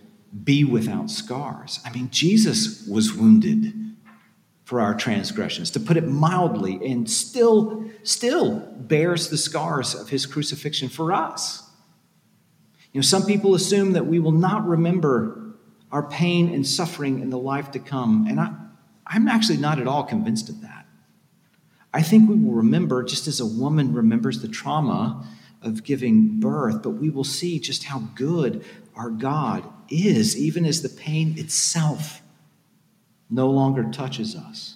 be 0.46 0.63
without 0.63 1.12
scars. 1.12 1.81
I 1.84 1.91
mean, 1.91 2.10
Jesus 2.10 2.88
was 2.88 3.13
wounded 3.13 3.74
for 4.63 4.79
our 4.79 4.96
transgressions, 4.96 5.72
to 5.72 5.81
put 5.81 5.98
it 5.98 6.07
mildly, 6.07 6.79
and 6.89 7.10
still, 7.12 7.84
still 8.03 8.60
bears 8.77 9.29
the 9.29 9.38
scars 9.38 9.93
of 9.93 10.07
his 10.07 10.25
crucifixion 10.25 10.88
for 10.88 11.12
us. 11.12 11.69
You 12.93 13.01
know, 13.01 13.03
some 13.03 13.25
people 13.25 13.55
assume 13.55 13.91
that 13.91 14.05
we 14.05 14.19
will 14.19 14.31
not 14.31 14.65
remember 14.65 15.53
our 15.91 16.03
pain 16.03 16.53
and 16.53 16.65
suffering 16.65 17.19
in 17.19 17.29
the 17.29 17.38
life 17.38 17.72
to 17.72 17.79
come, 17.79 18.25
and 18.29 18.39
I, 18.39 18.53
I'm 19.08 19.28
actually 19.28 19.58
not 19.58 19.80
at 19.80 19.88
all 19.88 20.04
convinced 20.04 20.50
of 20.50 20.62
that. 20.62 20.86
I 21.94 22.02
think 22.02 22.30
we 22.30 22.36
will 22.36 22.54
remember, 22.54 23.04
just 23.04 23.28
as 23.28 23.40
a 23.40 23.46
woman 23.46 23.94
remembers 23.94 24.42
the 24.42 24.48
trauma 24.48 25.26
of 25.62 25.84
giving 25.84 26.40
birth, 26.40 26.84
but 26.84 26.92
we 26.92 27.10
will 27.10 27.24
see 27.24 27.60
just 27.60 27.86
how 27.86 28.00
good 28.16 28.64
our 28.96 29.10
God 29.10 29.64
is, 29.90 30.38
even 30.38 30.66
as 30.66 30.82
the 30.82 30.90
pain 30.90 31.36
itself 31.38 32.22
no 33.30 33.50
longer 33.50 33.84
touches 33.92 34.36
us. 34.36 34.76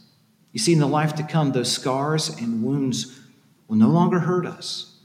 You 0.51 0.59
see, 0.59 0.73
in 0.73 0.79
the 0.79 0.87
life 0.87 1.15
to 1.15 1.23
come, 1.23 1.51
those 1.51 1.71
scars 1.71 2.29
and 2.29 2.63
wounds 2.63 3.19
will 3.67 3.77
no 3.77 3.89
longer 3.89 4.19
hurt 4.19 4.45
us 4.45 4.99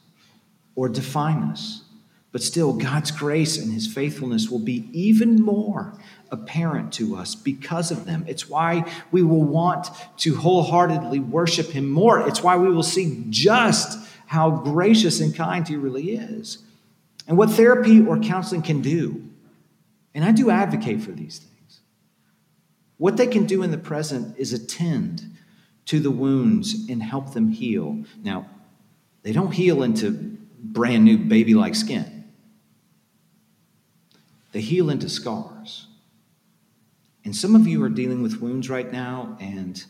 or 0.74 0.88
define 0.88 1.42
us. 1.44 1.84
But 2.32 2.42
still, 2.42 2.72
God's 2.72 3.10
grace 3.10 3.56
and 3.56 3.72
his 3.72 3.86
faithfulness 3.86 4.50
will 4.50 4.58
be 4.58 4.88
even 4.92 5.40
more 5.40 5.98
apparent 6.30 6.92
to 6.94 7.16
us 7.16 7.34
because 7.34 7.90
of 7.90 8.04
them. 8.04 8.24
It's 8.26 8.48
why 8.48 8.90
we 9.10 9.22
will 9.22 9.44
want 9.44 9.88
to 10.18 10.36
wholeheartedly 10.36 11.20
worship 11.20 11.68
him 11.68 11.90
more. 11.90 12.26
It's 12.26 12.42
why 12.42 12.56
we 12.56 12.68
will 12.68 12.82
see 12.82 13.24
just 13.30 13.98
how 14.26 14.50
gracious 14.50 15.20
and 15.20 15.34
kind 15.34 15.66
he 15.66 15.76
really 15.76 16.10
is. 16.10 16.58
And 17.28 17.36
what 17.36 17.50
therapy 17.50 18.04
or 18.04 18.18
counseling 18.18 18.62
can 18.62 18.82
do, 18.82 19.24
and 20.14 20.24
I 20.24 20.32
do 20.32 20.50
advocate 20.50 21.02
for 21.02 21.12
these 21.12 21.38
things, 21.38 21.80
what 22.98 23.16
they 23.16 23.26
can 23.26 23.46
do 23.46 23.62
in 23.62 23.70
the 23.70 23.78
present 23.78 24.36
is 24.38 24.52
attend 24.52 25.36
to 25.86 26.00
the 26.00 26.10
wounds 26.10 26.88
and 26.88 27.02
help 27.02 27.32
them 27.32 27.50
heal. 27.50 28.04
Now, 28.22 28.48
they 29.22 29.32
don't 29.32 29.52
heal 29.52 29.82
into 29.82 30.38
brand 30.58 31.04
new 31.04 31.18
baby 31.18 31.54
like 31.54 31.74
skin, 31.74 32.24
they 34.52 34.60
heal 34.60 34.90
into 34.90 35.08
scars. 35.08 35.86
And 37.26 37.34
some 37.34 37.56
of 37.56 37.66
you 37.66 37.82
are 37.82 37.88
dealing 37.88 38.22
with 38.22 38.40
wounds 38.40 38.70
right 38.70 38.90
now 38.90 39.36
and 39.40 39.84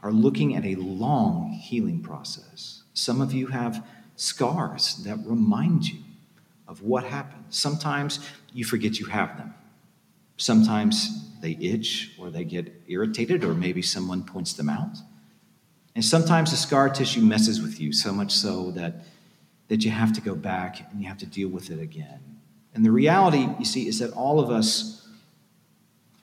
are 0.00 0.10
looking 0.10 0.56
at 0.56 0.64
a 0.64 0.74
long 0.74 1.52
healing 1.52 2.02
process. 2.02 2.82
Some 2.92 3.20
of 3.20 3.32
you 3.32 3.46
have 3.46 3.86
scars 4.16 4.96
that 5.04 5.16
remind 5.24 5.88
you 5.88 6.00
of 6.66 6.82
what 6.82 7.04
happened. 7.04 7.44
Sometimes 7.50 8.18
you 8.52 8.64
forget 8.64 8.98
you 8.98 9.06
have 9.06 9.38
them. 9.38 9.54
Sometimes 10.38 11.30
they 11.40 11.56
itch 11.60 12.16
or 12.18 12.30
they 12.30 12.42
get 12.42 12.82
irritated, 12.88 13.44
or 13.44 13.54
maybe 13.54 13.80
someone 13.80 14.24
points 14.24 14.54
them 14.54 14.68
out. 14.68 14.96
And 15.94 16.04
sometimes 16.04 16.50
the 16.50 16.56
scar 16.56 16.88
tissue 16.88 17.20
messes 17.20 17.62
with 17.62 17.78
you 17.78 17.92
so 17.92 18.12
much 18.12 18.32
so 18.32 18.72
that, 18.72 19.04
that 19.68 19.84
you 19.84 19.92
have 19.92 20.12
to 20.14 20.20
go 20.20 20.34
back 20.34 20.90
and 20.90 21.00
you 21.00 21.06
have 21.06 21.18
to 21.18 21.26
deal 21.26 21.48
with 21.48 21.70
it 21.70 21.78
again. 21.78 22.40
And 22.74 22.84
the 22.84 22.90
reality, 22.90 23.46
you 23.56 23.64
see, 23.64 23.86
is 23.86 24.00
that 24.00 24.10
all 24.14 24.40
of 24.40 24.50
us 24.50 25.05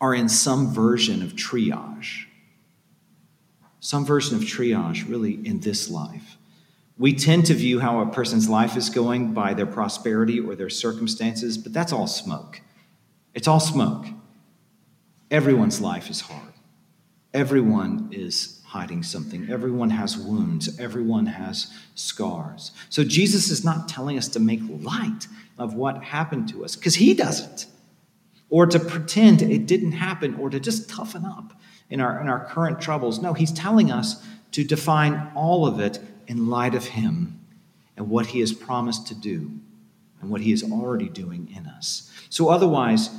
are 0.03 0.13
in 0.13 0.27
some 0.27 0.73
version 0.73 1.23
of 1.23 1.31
triage. 1.31 2.25
Some 3.79 4.05
version 4.05 4.35
of 4.35 4.43
triage, 4.43 5.07
really, 5.07 5.35
in 5.47 5.61
this 5.61 5.89
life. 5.89 6.35
We 6.97 7.13
tend 7.13 7.45
to 7.45 7.53
view 7.53 7.79
how 7.79 8.01
a 8.01 8.07
person's 8.07 8.49
life 8.49 8.75
is 8.75 8.89
going 8.89 9.33
by 9.33 9.53
their 9.53 9.65
prosperity 9.65 10.41
or 10.41 10.55
their 10.55 10.69
circumstances, 10.69 11.57
but 11.57 11.71
that's 11.71 11.93
all 11.93 12.07
smoke. 12.07 12.59
It's 13.33 13.47
all 13.47 13.61
smoke. 13.61 14.05
Everyone's 15.31 15.79
life 15.79 16.09
is 16.09 16.19
hard. 16.19 16.53
Everyone 17.33 18.09
is 18.11 18.59
hiding 18.65 19.03
something. 19.03 19.49
Everyone 19.49 19.91
has 19.91 20.17
wounds. 20.17 20.77
Everyone 20.81 21.27
has 21.27 21.71
scars. 21.95 22.73
So 22.89 23.05
Jesus 23.05 23.49
is 23.49 23.63
not 23.63 23.87
telling 23.87 24.17
us 24.17 24.27
to 24.29 24.41
make 24.41 24.59
light 24.81 25.27
of 25.57 25.75
what 25.75 26.03
happened 26.03 26.49
to 26.49 26.65
us, 26.65 26.75
because 26.75 26.95
He 26.95 27.13
doesn't, 27.13 27.67
or 28.53 28.67
to 28.67 28.79
pretend 28.79 29.41
it 29.41 29.65
didn't 29.65 29.93
happen, 29.93 30.35
or 30.35 30.47
to 30.47 30.59
just 30.59 30.87
toughen 30.87 31.25
up 31.25 31.59
in 31.89 31.99
our, 31.99 32.21
in 32.21 32.27
our 32.29 32.45
current 32.45 32.79
troubles. 32.79 33.19
No, 33.19 33.33
He's 33.33 33.51
telling 33.51 33.91
us 33.91 34.23
to 34.51 34.63
define 34.63 35.31
all 35.33 35.65
of 35.65 35.79
it 35.79 35.99
in 36.27 36.51
light 36.51 36.75
of 36.75 36.85
Him 36.85 37.39
and 37.97 38.11
what 38.11 38.27
He 38.27 38.41
has 38.41 38.53
promised 38.53 39.07
to 39.07 39.15
do 39.15 39.49
and 40.21 40.29
what 40.29 40.41
He 40.41 40.51
is 40.51 40.61
already 40.61 41.09
doing 41.09 41.51
in 41.57 41.65
us. 41.65 42.11
So, 42.29 42.49
otherwise, 42.49 43.09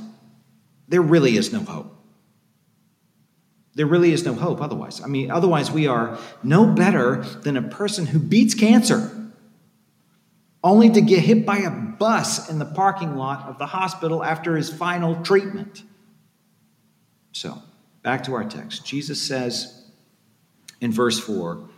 there 0.87 1.01
really 1.01 1.35
is 1.35 1.51
no 1.51 1.59
hope. 1.59 1.93
There 3.73 3.87
really 3.87 4.13
is 4.13 4.23
no 4.23 4.35
hope 4.35 4.61
otherwise. 4.61 5.01
I 5.01 5.07
mean, 5.07 5.31
otherwise, 5.31 5.69
we 5.69 5.85
are 5.85 6.17
no 6.43 6.65
better 6.65 7.25
than 7.43 7.57
a 7.57 7.61
person 7.61 8.05
who 8.05 8.19
beats 8.19 8.53
cancer 8.53 9.11
only 10.65 10.89
to 10.89 10.99
get 10.99 11.19
hit 11.19 11.45
by 11.45 11.59
a 11.59 11.69
bus 11.69 12.49
in 12.49 12.57
the 12.57 12.65
parking 12.65 13.15
lot 13.15 13.47
of 13.47 13.59
the 13.59 13.67
hospital 13.67 14.23
after 14.23 14.57
his 14.57 14.67
final 14.67 15.15
treatment. 15.23 15.83
So, 17.31 17.61
back 18.01 18.23
to 18.23 18.33
our 18.33 18.43
text. 18.43 18.83
Jesus 18.83 19.21
says 19.21 19.85
in 20.81 20.91
verse 20.91 21.19
4 21.19 21.69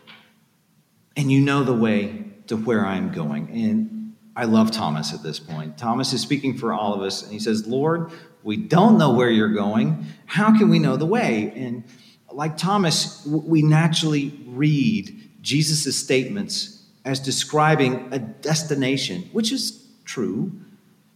and 1.17 1.29
you 1.31 1.41
know 1.41 1.65
the 1.65 1.73
way 1.73 2.25
to 2.47 2.55
where 2.55 2.85
I'm 2.85 3.11
going. 3.11 3.49
And 3.49 4.15
I 4.37 4.45
love 4.45 4.71
Thomas 4.71 5.13
at 5.13 5.21
this 5.21 5.39
point. 5.39 5.77
Thomas 5.77 6.13
is 6.13 6.21
speaking 6.21 6.57
for 6.57 6.71
all 6.71 6.93
of 6.93 7.01
us, 7.01 7.23
and 7.23 7.33
he 7.33 7.39
says, 7.39 7.67
Lord, 7.67 8.11
we 8.43 8.55
don't 8.55 8.97
know 8.97 9.11
where 9.13 9.29
you're 9.29 9.49
going. 9.49 10.05
How 10.27 10.57
can 10.57 10.69
we 10.69 10.79
know 10.79 10.95
the 10.95 11.05
way? 11.05 11.51
And 11.55 11.83
like 12.31 12.55
Thomas, 12.55 13.25
we 13.25 13.63
naturally 13.63 14.39
read 14.45 15.31
Jesus' 15.41 15.97
statements 15.97 16.76
as 17.07 17.19
describing 17.19 18.09
a 18.11 18.19
destination, 18.19 19.29
which 19.31 19.51
is 19.51 19.87
true, 20.05 20.51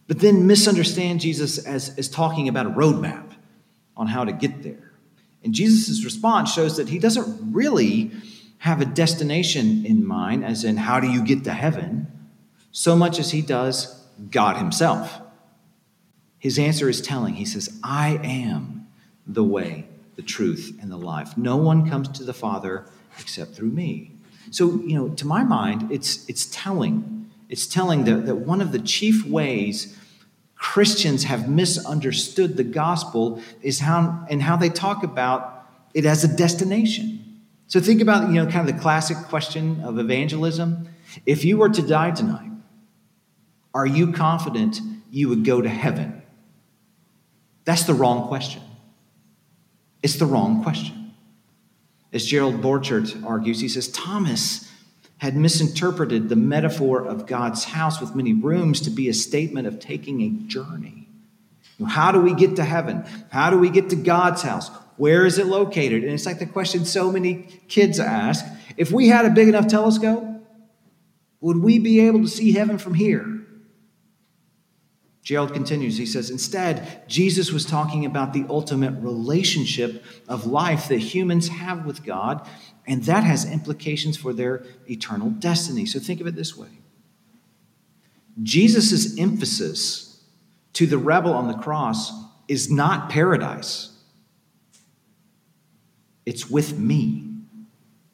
but 0.08 0.18
then 0.18 0.46
misunderstand 0.46 1.20
Jesus 1.20 1.58
as, 1.58 1.96
as 1.96 2.08
talking 2.08 2.48
about 2.48 2.66
a 2.66 2.70
roadmap 2.70 3.32
on 3.96 4.08
how 4.08 4.24
to 4.24 4.32
get 4.32 4.62
there. 4.62 4.92
And 5.44 5.54
Jesus' 5.54 6.04
response 6.04 6.52
shows 6.52 6.76
that 6.76 6.88
he 6.88 6.98
doesn't 6.98 7.52
really 7.52 8.10
have 8.58 8.80
a 8.80 8.84
destination 8.84 9.84
in 9.86 10.06
mind, 10.06 10.44
as 10.44 10.64
in, 10.64 10.76
how 10.76 11.00
do 11.00 11.08
you 11.08 11.24
get 11.24 11.44
to 11.44 11.52
heaven? 11.52 12.06
so 12.72 12.96
much 12.96 13.18
as 13.18 13.30
he 13.30 13.42
does 13.42 14.02
God 14.30 14.56
himself. 14.56 15.20
His 16.38 16.58
answer 16.58 16.88
is 16.88 17.00
telling. 17.00 17.34
He 17.34 17.44
says, 17.44 17.78
I 17.84 18.18
am 18.24 18.88
the 19.26 19.44
way, 19.44 19.86
the 20.16 20.22
truth, 20.22 20.76
and 20.80 20.90
the 20.90 20.96
life. 20.96 21.36
No 21.36 21.56
one 21.56 21.88
comes 21.88 22.08
to 22.08 22.24
the 22.24 22.34
Father 22.34 22.86
except 23.20 23.54
through 23.54 23.70
me. 23.70 24.10
So, 24.50 24.80
you 24.80 24.96
know, 24.96 25.08
to 25.10 25.26
my 25.26 25.44
mind, 25.44 25.90
it's, 25.90 26.28
it's 26.28 26.46
telling. 26.46 27.30
It's 27.48 27.66
telling 27.66 28.04
that, 28.04 28.26
that 28.26 28.36
one 28.36 28.60
of 28.60 28.72
the 28.72 28.78
chief 28.78 29.26
ways 29.26 29.96
Christians 30.56 31.24
have 31.24 31.48
misunderstood 31.48 32.56
the 32.56 32.64
gospel 32.64 33.42
is 33.62 33.80
how 33.80 34.24
and 34.30 34.40
how 34.40 34.56
they 34.56 34.68
talk 34.68 35.02
about 35.02 35.68
it 35.92 36.06
as 36.06 36.22
a 36.22 36.28
destination. 36.28 37.40
So 37.66 37.80
think 37.80 38.00
about, 38.00 38.28
you 38.28 38.34
know, 38.34 38.46
kind 38.46 38.68
of 38.68 38.74
the 38.76 38.80
classic 38.80 39.16
question 39.28 39.82
of 39.82 39.98
evangelism. 39.98 40.88
If 41.26 41.44
you 41.44 41.56
were 41.56 41.68
to 41.68 41.82
die 41.82 42.12
tonight, 42.12 42.50
are 43.74 43.86
you 43.86 44.12
confident 44.12 44.80
you 45.10 45.28
would 45.30 45.44
go 45.44 45.60
to 45.60 45.68
heaven? 45.68 46.22
That's 47.64 47.82
the 47.82 47.94
wrong 47.94 48.28
question. 48.28 48.62
It's 50.02 50.16
the 50.16 50.26
wrong 50.26 50.62
question. 50.62 51.01
As 52.12 52.24
Gerald 52.24 52.60
Borchert 52.60 53.24
argues, 53.24 53.60
he 53.60 53.68
says 53.68 53.88
Thomas 53.88 54.70
had 55.18 55.36
misinterpreted 55.36 56.28
the 56.28 56.36
metaphor 56.36 57.04
of 57.04 57.26
God's 57.26 57.64
house 57.64 58.00
with 58.00 58.14
many 58.14 58.34
rooms 58.34 58.80
to 58.82 58.90
be 58.90 59.08
a 59.08 59.14
statement 59.14 59.66
of 59.66 59.78
taking 59.78 60.20
a 60.20 60.30
journey. 60.48 61.08
How 61.86 62.12
do 62.12 62.20
we 62.20 62.34
get 62.34 62.56
to 62.56 62.64
heaven? 62.64 63.04
How 63.30 63.50
do 63.50 63.58
we 63.58 63.70
get 63.70 63.90
to 63.90 63.96
God's 63.96 64.42
house? 64.42 64.68
Where 64.96 65.24
is 65.24 65.38
it 65.38 65.46
located? 65.46 66.04
And 66.04 66.12
it's 66.12 66.26
like 66.26 66.38
the 66.38 66.46
question 66.46 66.84
so 66.84 67.10
many 67.10 67.48
kids 67.68 67.98
ask 67.98 68.44
if 68.76 68.92
we 68.92 69.08
had 69.08 69.24
a 69.24 69.30
big 69.30 69.48
enough 69.48 69.68
telescope, 69.68 70.24
would 71.40 71.56
we 71.56 71.78
be 71.78 72.00
able 72.00 72.20
to 72.20 72.28
see 72.28 72.52
heaven 72.52 72.78
from 72.78 72.94
here? 72.94 73.41
Gerald 75.22 75.52
continues, 75.52 75.96
he 75.96 76.06
says, 76.06 76.30
instead, 76.30 77.08
Jesus 77.08 77.52
was 77.52 77.64
talking 77.64 78.04
about 78.04 78.32
the 78.32 78.44
ultimate 78.48 79.00
relationship 79.00 80.04
of 80.28 80.46
life 80.46 80.88
that 80.88 80.98
humans 80.98 81.48
have 81.48 81.86
with 81.86 82.04
God, 82.04 82.46
and 82.86 83.04
that 83.04 83.22
has 83.22 83.50
implications 83.50 84.16
for 84.16 84.32
their 84.32 84.64
eternal 84.90 85.30
destiny. 85.30 85.86
So 85.86 86.00
think 86.00 86.20
of 86.20 86.26
it 86.26 86.34
this 86.34 86.56
way 86.56 86.70
Jesus' 88.42 89.16
emphasis 89.18 90.24
to 90.72 90.86
the 90.86 90.98
rebel 90.98 91.34
on 91.34 91.46
the 91.46 91.54
cross 91.58 92.12
is 92.48 92.70
not 92.70 93.08
paradise, 93.08 93.90
it's 96.26 96.50
with 96.50 96.78
me. 96.78 97.28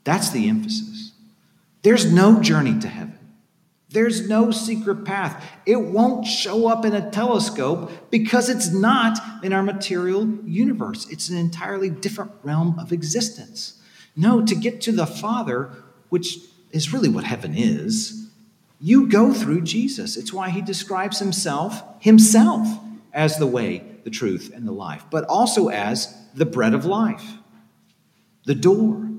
That's 0.04 0.30
the 0.30 0.48
emphasis. 0.48 1.12
There's 1.82 2.10
no 2.10 2.40
journey 2.40 2.78
to 2.80 2.88
heaven. 2.88 3.17
There's 3.98 4.28
no 4.28 4.52
secret 4.52 5.04
path. 5.04 5.44
It 5.66 5.80
won't 5.80 6.24
show 6.24 6.68
up 6.68 6.84
in 6.84 6.94
a 6.94 7.10
telescope 7.10 7.90
because 8.12 8.48
it's 8.48 8.72
not 8.72 9.18
in 9.42 9.52
our 9.52 9.64
material 9.64 10.24
universe. 10.44 11.08
It's 11.10 11.30
an 11.30 11.36
entirely 11.36 11.90
different 11.90 12.30
realm 12.44 12.78
of 12.78 12.92
existence. 12.92 13.82
No, 14.14 14.46
to 14.46 14.54
get 14.54 14.80
to 14.82 14.92
the 14.92 15.04
Father, 15.04 15.72
which 16.10 16.38
is 16.70 16.92
really 16.92 17.08
what 17.08 17.24
heaven 17.24 17.54
is, 17.56 18.30
you 18.80 19.08
go 19.08 19.32
through 19.32 19.62
Jesus. 19.62 20.16
It's 20.16 20.32
why 20.32 20.50
he 20.50 20.62
describes 20.62 21.18
himself, 21.18 21.82
himself, 21.98 22.68
as 23.12 23.38
the 23.38 23.48
way, 23.48 23.82
the 24.04 24.10
truth, 24.10 24.52
and 24.54 24.64
the 24.64 24.70
life, 24.70 25.06
but 25.10 25.24
also 25.24 25.70
as 25.70 26.16
the 26.34 26.46
bread 26.46 26.72
of 26.72 26.84
life, 26.84 27.32
the 28.44 28.54
door, 28.54 29.10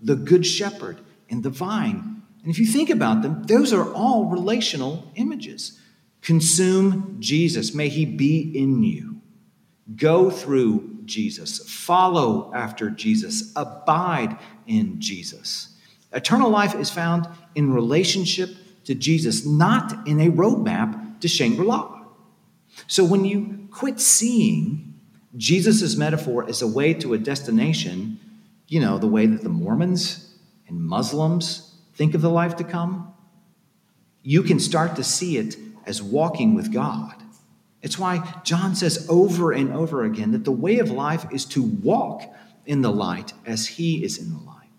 the 0.00 0.14
good 0.14 0.46
shepherd, 0.46 1.00
and 1.28 1.42
the 1.42 1.50
vine 1.50 2.17
and 2.42 2.50
if 2.50 2.58
you 2.58 2.66
think 2.66 2.90
about 2.90 3.22
them, 3.22 3.42
those 3.44 3.72
are 3.72 3.92
all 3.92 4.26
relational 4.26 5.10
images. 5.16 5.78
Consume 6.22 7.16
Jesus. 7.20 7.74
May 7.74 7.88
he 7.88 8.04
be 8.04 8.40
in 8.56 8.82
you. 8.82 9.20
Go 9.96 10.30
through 10.30 10.98
Jesus. 11.04 11.58
Follow 11.68 12.52
after 12.54 12.90
Jesus. 12.90 13.52
Abide 13.56 14.38
in 14.66 15.00
Jesus. 15.00 15.74
Eternal 16.12 16.50
life 16.50 16.74
is 16.74 16.90
found 16.90 17.28
in 17.54 17.72
relationship 17.72 18.50
to 18.84 18.94
Jesus, 18.94 19.44
not 19.44 20.06
in 20.06 20.20
a 20.20 20.30
roadmap 20.30 21.20
to 21.20 21.28
Shangri 21.28 21.66
La. 21.66 22.02
So 22.86 23.04
when 23.04 23.24
you 23.24 23.68
quit 23.70 24.00
seeing 24.00 24.94
Jesus' 25.36 25.96
metaphor 25.96 26.48
as 26.48 26.62
a 26.62 26.66
way 26.66 26.94
to 26.94 27.14
a 27.14 27.18
destination, 27.18 28.18
you 28.68 28.80
know, 28.80 28.98
the 28.98 29.06
way 29.06 29.26
that 29.26 29.42
the 29.42 29.48
Mormons 29.48 30.34
and 30.68 30.80
Muslims 30.80 31.67
think 31.98 32.14
of 32.14 32.22
the 32.22 32.30
life 32.30 32.56
to 32.56 32.64
come, 32.64 33.12
you 34.22 34.44
can 34.44 34.60
start 34.60 34.94
to 34.96 35.04
see 35.04 35.36
it 35.36 35.56
as 35.84 36.00
walking 36.00 36.54
with 36.54 36.72
God. 36.72 37.14
It's 37.82 37.98
why 37.98 38.40
John 38.44 38.76
says 38.76 39.04
over 39.10 39.50
and 39.50 39.72
over 39.72 40.04
again 40.04 40.30
that 40.30 40.44
the 40.44 40.52
way 40.52 40.78
of 40.78 40.90
life 40.90 41.26
is 41.32 41.44
to 41.46 41.62
walk 41.62 42.22
in 42.64 42.82
the 42.82 42.92
light 42.92 43.32
as 43.44 43.66
he 43.66 44.04
is 44.04 44.16
in 44.18 44.30
the 44.30 44.38
light. 44.38 44.70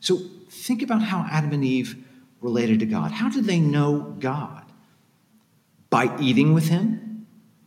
So 0.00 0.18
think 0.48 0.82
about 0.82 1.02
how 1.02 1.26
Adam 1.30 1.52
and 1.52 1.64
Eve 1.64 2.02
related 2.40 2.80
to 2.80 2.86
God. 2.86 3.12
How 3.12 3.28
did 3.28 3.44
they 3.44 3.60
know 3.60 4.16
God? 4.18 4.64
By 5.90 6.16
eating 6.18 6.54
with 6.54 6.68
him 6.68 7.26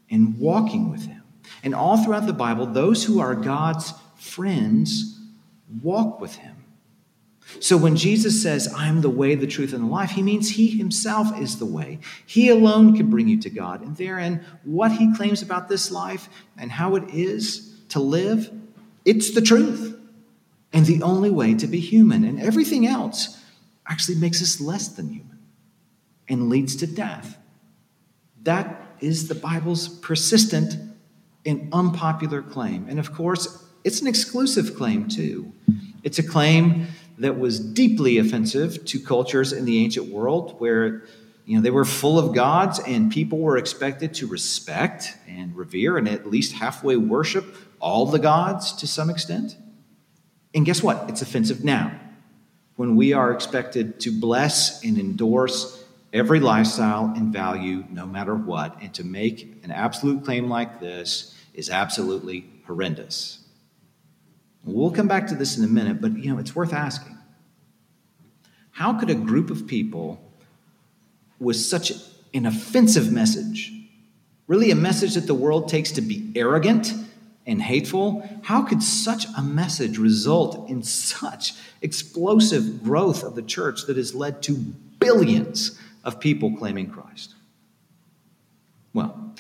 and 0.10 0.40
walking 0.40 0.90
with 0.90 1.06
him. 1.06 1.22
And 1.64 1.76
all 1.76 2.04
throughout 2.04 2.26
the 2.26 2.34
Bible, 2.34 2.66
those 2.66 3.04
who 3.04 3.20
are 3.20 3.36
God's 3.36 3.94
friends 4.16 5.20
walk 5.84 6.20
with 6.20 6.36
him. 6.36 6.61
So 7.60 7.78
when 7.78 7.96
Jesus 7.96 8.42
says, 8.42 8.74
I 8.74 8.88
am 8.88 9.02
the 9.02 9.10
way, 9.10 9.36
the 9.36 9.48
truth, 9.48 9.74
and 9.74 9.84
the 9.84 9.88
life, 9.88 10.12
he 10.12 10.22
means 10.22 10.50
he 10.50 10.68
himself 10.68 11.38
is 11.40 11.60
the 11.60 11.66
way. 11.66 12.00
He 12.26 12.50
alone 12.50 12.96
can 12.96 13.10
bring 13.10 13.28
you 13.28 13.40
to 13.42 13.50
God. 13.50 13.82
And 13.82 13.96
therein, 13.98 14.46
what 14.64 14.92
he 14.92 15.14
claims 15.16 15.42
about 15.42 15.68
this 15.68 15.92
life 15.92 16.30
and 16.58 16.72
how 16.72 16.96
it 16.96 17.10
is 17.10 17.76
to 17.90 18.00
live, 18.00 18.52
it's 19.06 19.32
the 19.32 19.42
truth 19.42 20.00
and 20.74 20.86
the 20.86 21.04
only 21.04 21.30
way 21.30 21.54
to 21.56 21.68
be 21.68 21.80
human. 21.80 22.24
And 22.24 22.42
everything 22.42 22.88
else 22.88 23.38
actually 23.88 24.18
makes 24.18 24.42
us 24.42 24.62
less 24.62 24.88
than 24.88 25.10
human 25.10 25.40
and 26.30 26.50
leads 26.50 26.78
to 26.78 26.88
death. 26.88 27.38
That 28.44 28.96
is 29.02 29.28
the 29.28 29.36
Bible's 29.36 29.88
persistent 29.88 30.76
and 31.46 31.68
unpopular 31.74 32.42
claim. 32.42 32.88
And 32.88 33.00
of 33.00 33.14
course, 33.14 33.66
it's 33.84 34.00
an 34.02 34.08
exclusive 34.08 34.76
claim, 34.76 35.08
too. 35.08 35.52
It's 36.04 36.20
a 36.20 36.24
claim 36.24 36.88
that 37.22 37.40
was 37.40 37.60
deeply 37.60 38.18
offensive 38.18 38.84
to 38.86 39.00
cultures 39.00 39.54
in 39.54 39.66
the 39.66 39.84
ancient 39.84 40.10
world 40.10 40.60
where 40.60 41.04
you 41.46 41.56
know 41.56 41.62
they 41.62 41.70
were 41.70 41.86
full 41.86 42.18
of 42.18 42.34
gods 42.34 42.80
and 42.80 43.12
people 43.12 43.40
were 43.40 43.58
expected 43.58 44.14
to 44.16 44.28
respect 44.28 45.16
and 45.28 45.56
revere 45.56 45.98
and 45.98 46.10
at 46.10 46.30
least 46.30 46.54
halfway 46.54 46.98
worship 46.98 47.56
all 47.80 48.06
the 48.06 48.20
gods 48.20 48.74
to 48.74 48.88
some 48.88 49.10
extent. 49.10 49.56
And 50.54 50.66
guess 50.66 50.84
what? 50.84 51.10
It's 51.10 51.22
offensive 51.22 51.64
now. 51.64 51.98
When 52.76 52.96
we 52.96 53.14
are 53.14 53.32
expected 53.32 54.00
to 54.02 54.12
bless 54.12 54.84
and 54.84 54.98
endorse 54.98 55.84
every 56.14 56.40
lifestyle 56.40 57.14
and 57.16 57.32
value 57.32 57.86
no 57.90 58.06
matter 58.06 58.36
what 58.36 58.82
and 58.82 58.94
to 58.96 59.04
make 59.04 59.62
an 59.64 59.72
absolute 59.72 60.26
claim 60.26 60.50
like 60.50 60.80
this 60.80 61.36
is 61.54 61.70
absolutely 61.70 62.50
horrendous 62.66 63.41
We'll 64.64 64.92
come 64.92 65.08
back 65.08 65.28
to 65.28 65.36
this 65.36 65.58
in 65.58 65.64
a 65.64 65.68
minute, 65.68 66.02
but 66.02 66.18
you 66.18 66.32
know, 66.32 66.40
it's 66.40 66.56
worth 66.56 66.74
asking. 66.74 67.18
How 68.72 68.98
could 69.00 69.10
a 69.10 69.16
group 69.16 69.50
of 69.50 69.68
people 69.68 70.22
with 71.40 71.58
such 71.58 71.92
an 72.34 72.46
offensive 72.46 73.12
message, 73.12 73.74
really 74.48 74.72
a 74.72 74.76
message 74.76 75.16
that 75.16 75.28
the 75.28 75.34
world 75.34 75.68
takes 75.68 75.92
to 75.92 76.02
be 76.02 76.32
arrogant 76.36 76.94
and 77.46 77.62
hateful, 77.62 78.28
how 78.44 78.62
could 78.62 78.84
such 78.84 79.26
a 79.38 79.42
message 79.42 79.98
result 79.98 80.70
in 80.70 80.84
such 80.84 81.54
explosive 81.82 82.84
growth 82.84 83.24
of 83.24 83.36
the 83.36 83.42
church 83.42 83.88
that 83.88 83.98
has 83.98 84.14
led 84.14 84.44
to 84.44 84.54
billions 85.00 85.80
of 86.04 86.20
people 86.20 86.56
claiming 86.56 86.90
Christ? 86.90 87.34
Well, 88.94 89.36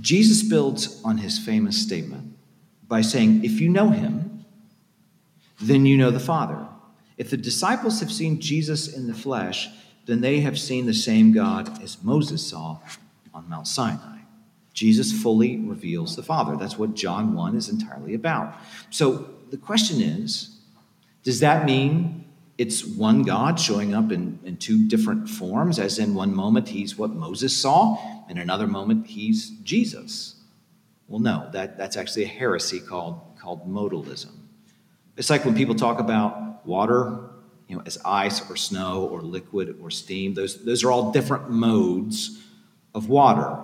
Jesus 0.00 0.42
builds 0.42 1.02
on 1.04 1.18
his 1.18 1.38
famous 1.38 1.80
statement 1.80 2.36
by 2.88 3.02
saying, 3.02 3.44
If 3.44 3.60
you 3.60 3.68
know 3.68 3.90
him, 3.90 4.31
then 5.62 5.86
you 5.86 5.96
know 5.96 6.10
the 6.10 6.20
Father. 6.20 6.66
If 7.16 7.30
the 7.30 7.36
disciples 7.36 8.00
have 8.00 8.12
seen 8.12 8.40
Jesus 8.40 8.88
in 8.88 9.06
the 9.06 9.14
flesh, 9.14 9.68
then 10.06 10.20
they 10.20 10.40
have 10.40 10.58
seen 10.58 10.86
the 10.86 10.94
same 10.94 11.32
God 11.32 11.82
as 11.82 12.02
Moses 12.02 12.46
saw 12.46 12.78
on 13.32 13.48
Mount 13.48 13.68
Sinai. 13.68 14.18
Jesus 14.72 15.12
fully 15.12 15.58
reveals 15.58 16.16
the 16.16 16.22
Father. 16.22 16.56
That's 16.56 16.78
what 16.78 16.94
John 16.94 17.34
1 17.34 17.56
is 17.56 17.68
entirely 17.68 18.14
about. 18.14 18.56
So 18.90 19.28
the 19.50 19.56
question 19.56 20.00
is 20.00 20.58
does 21.22 21.40
that 21.40 21.64
mean 21.64 22.24
it's 22.58 22.84
one 22.84 23.22
God 23.22 23.60
showing 23.60 23.94
up 23.94 24.10
in, 24.10 24.38
in 24.44 24.56
two 24.56 24.88
different 24.88 25.28
forms, 25.28 25.78
as 25.78 25.98
in 25.98 26.14
one 26.14 26.34
moment 26.34 26.68
he's 26.68 26.98
what 26.98 27.10
Moses 27.10 27.56
saw, 27.56 27.96
and 28.28 28.38
another 28.38 28.66
moment 28.66 29.06
he's 29.06 29.50
Jesus? 29.62 30.36
Well, 31.08 31.20
no, 31.20 31.48
that, 31.52 31.78
that's 31.78 31.96
actually 31.96 32.24
a 32.24 32.28
heresy 32.28 32.80
called, 32.80 33.20
called 33.38 33.68
modalism. 33.68 34.41
It's 35.22 35.30
like 35.30 35.44
when 35.44 35.54
people 35.54 35.76
talk 35.76 36.00
about 36.00 36.66
water 36.66 37.16
you 37.68 37.76
know, 37.76 37.82
as 37.86 37.96
ice 38.04 38.50
or 38.50 38.56
snow 38.56 39.04
or 39.04 39.22
liquid 39.22 39.78
or 39.80 39.88
steam. 39.88 40.34
Those, 40.34 40.64
those 40.64 40.82
are 40.82 40.90
all 40.90 41.12
different 41.12 41.48
modes 41.48 42.42
of 42.92 43.08
water. 43.08 43.62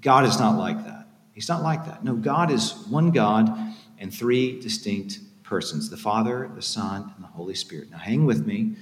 God 0.00 0.24
is 0.24 0.38
not 0.38 0.56
like 0.56 0.84
that. 0.84 1.08
He's 1.32 1.48
not 1.48 1.64
like 1.64 1.84
that. 1.86 2.04
No, 2.04 2.14
God 2.14 2.52
is 2.52 2.74
one 2.88 3.10
God 3.10 3.74
and 3.98 4.14
three 4.14 4.60
distinct 4.60 5.18
persons 5.42 5.90
the 5.90 5.96
Father, 5.96 6.48
the 6.54 6.62
Son, 6.62 7.12
and 7.16 7.24
the 7.24 7.28
Holy 7.28 7.56
Spirit. 7.56 7.90
Now, 7.90 7.98
hang 7.98 8.24
with 8.24 8.46
me. 8.46 8.76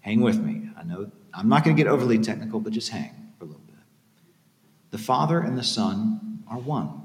Hang 0.00 0.22
with 0.22 0.40
me. 0.40 0.70
I 0.74 0.84
know 0.84 1.12
I'm 1.34 1.50
not 1.50 1.64
going 1.64 1.76
to 1.76 1.82
get 1.82 1.86
overly 1.86 2.18
technical, 2.18 2.60
but 2.60 2.72
just 2.72 2.88
hang 2.88 3.12
for 3.38 3.44
a 3.44 3.48
little 3.48 3.60
bit. 3.66 3.76
The 4.90 4.96
Father 4.96 5.40
and 5.40 5.58
the 5.58 5.62
Son 5.62 6.44
are 6.50 6.56
one, 6.56 7.02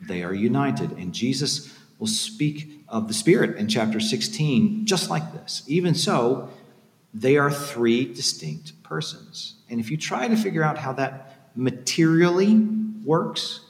they 0.00 0.22
are 0.22 0.32
united. 0.32 0.92
And 0.92 1.12
Jesus 1.12 1.78
will 1.98 2.06
speak 2.06 2.75
of 2.88 3.08
the 3.08 3.14
Spirit 3.14 3.56
in 3.56 3.68
chapter 3.68 4.00
16 4.00 4.86
just 4.86 5.10
like 5.10 5.32
this. 5.32 5.62
Even 5.66 5.94
so, 5.94 6.48
they 7.12 7.36
are 7.36 7.50
three 7.50 8.12
distinct 8.12 8.82
persons. 8.82 9.54
And 9.68 9.80
if 9.80 9.90
you 9.90 9.96
try 9.96 10.28
to 10.28 10.36
figure 10.36 10.62
out 10.62 10.78
how 10.78 10.92
that 10.94 11.50
materially 11.54 12.54
works, 13.04 13.60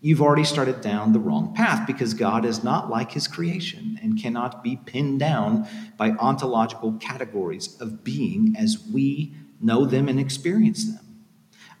you've 0.00 0.22
already 0.22 0.44
started 0.44 0.80
down 0.80 1.12
the 1.12 1.18
wrong 1.18 1.54
path 1.54 1.86
because 1.86 2.14
God 2.14 2.44
is 2.44 2.64
not 2.64 2.90
like 2.90 3.12
his 3.12 3.28
creation 3.28 3.98
and 4.02 4.20
cannot 4.20 4.62
be 4.62 4.76
pinned 4.76 5.20
down 5.20 5.68
by 5.96 6.10
ontological 6.12 6.92
categories 6.94 7.80
of 7.80 8.04
being 8.04 8.54
as 8.58 8.82
we 8.92 9.34
know 9.60 9.84
them 9.84 10.08
and 10.08 10.18
experience 10.18 10.84
them. 10.84 11.04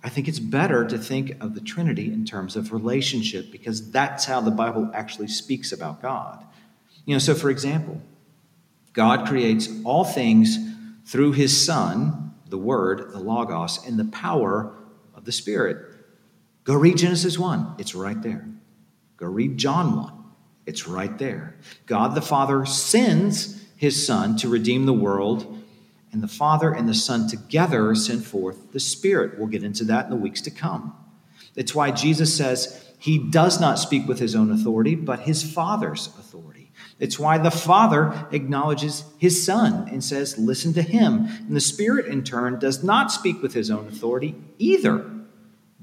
I 0.02 0.10
think 0.10 0.28
it's 0.28 0.38
better 0.38 0.86
to 0.86 0.98
think 0.98 1.42
of 1.42 1.54
the 1.54 1.62
Trinity 1.62 2.12
in 2.12 2.26
terms 2.26 2.56
of 2.56 2.72
relationship 2.72 3.50
because 3.50 3.90
that's 3.90 4.26
how 4.26 4.42
the 4.42 4.50
Bible 4.50 4.90
actually 4.94 5.28
speaks 5.28 5.72
about 5.72 6.02
God. 6.02 6.44
You 7.04 7.14
know, 7.14 7.18
so 7.18 7.34
for 7.34 7.50
example, 7.50 8.00
God 8.92 9.26
creates 9.26 9.68
all 9.84 10.04
things 10.04 10.58
through 11.04 11.32
his 11.32 11.64
Son, 11.64 12.34
the 12.48 12.58
Word, 12.58 13.12
the 13.12 13.18
Logos, 13.18 13.84
and 13.86 13.98
the 13.98 14.06
power 14.06 14.72
of 15.14 15.24
the 15.24 15.32
Spirit. 15.32 15.94
Go 16.64 16.74
read 16.74 16.96
Genesis 16.96 17.38
1, 17.38 17.74
it's 17.78 17.94
right 17.94 18.20
there. 18.22 18.48
Go 19.16 19.26
read 19.26 19.58
John 19.58 19.96
1, 19.96 20.12
it's 20.66 20.86
right 20.86 21.16
there. 21.18 21.56
God 21.86 22.14
the 22.14 22.22
Father 22.22 22.64
sends 22.64 23.62
his 23.76 24.06
Son 24.06 24.36
to 24.38 24.48
redeem 24.48 24.86
the 24.86 24.92
world, 24.92 25.62
and 26.12 26.22
the 26.22 26.28
Father 26.28 26.72
and 26.72 26.88
the 26.88 26.94
Son 26.94 27.28
together 27.28 27.94
send 27.94 28.24
forth 28.24 28.72
the 28.72 28.80
Spirit. 28.80 29.38
We'll 29.38 29.48
get 29.48 29.64
into 29.64 29.84
that 29.84 30.04
in 30.04 30.10
the 30.10 30.16
weeks 30.16 30.40
to 30.42 30.50
come. 30.50 30.94
It's 31.56 31.74
why 31.74 31.90
Jesus 31.90 32.34
says 32.34 32.82
he 32.98 33.18
does 33.18 33.60
not 33.60 33.78
speak 33.78 34.08
with 34.08 34.20
his 34.20 34.34
own 34.34 34.50
authority, 34.50 34.94
but 34.94 35.20
his 35.20 35.42
Father's 35.42 36.06
authority. 36.06 36.53
It's 36.98 37.18
why 37.18 37.38
the 37.38 37.50
Father 37.50 38.26
acknowledges 38.30 39.04
his 39.18 39.44
Son 39.44 39.88
and 39.88 40.02
says, 40.02 40.38
Listen 40.38 40.72
to 40.74 40.82
him. 40.82 41.26
And 41.26 41.56
the 41.56 41.60
Spirit, 41.60 42.06
in 42.06 42.22
turn, 42.22 42.58
does 42.58 42.84
not 42.84 43.10
speak 43.10 43.42
with 43.42 43.54
his 43.54 43.70
own 43.70 43.88
authority 43.88 44.34
either 44.58 45.10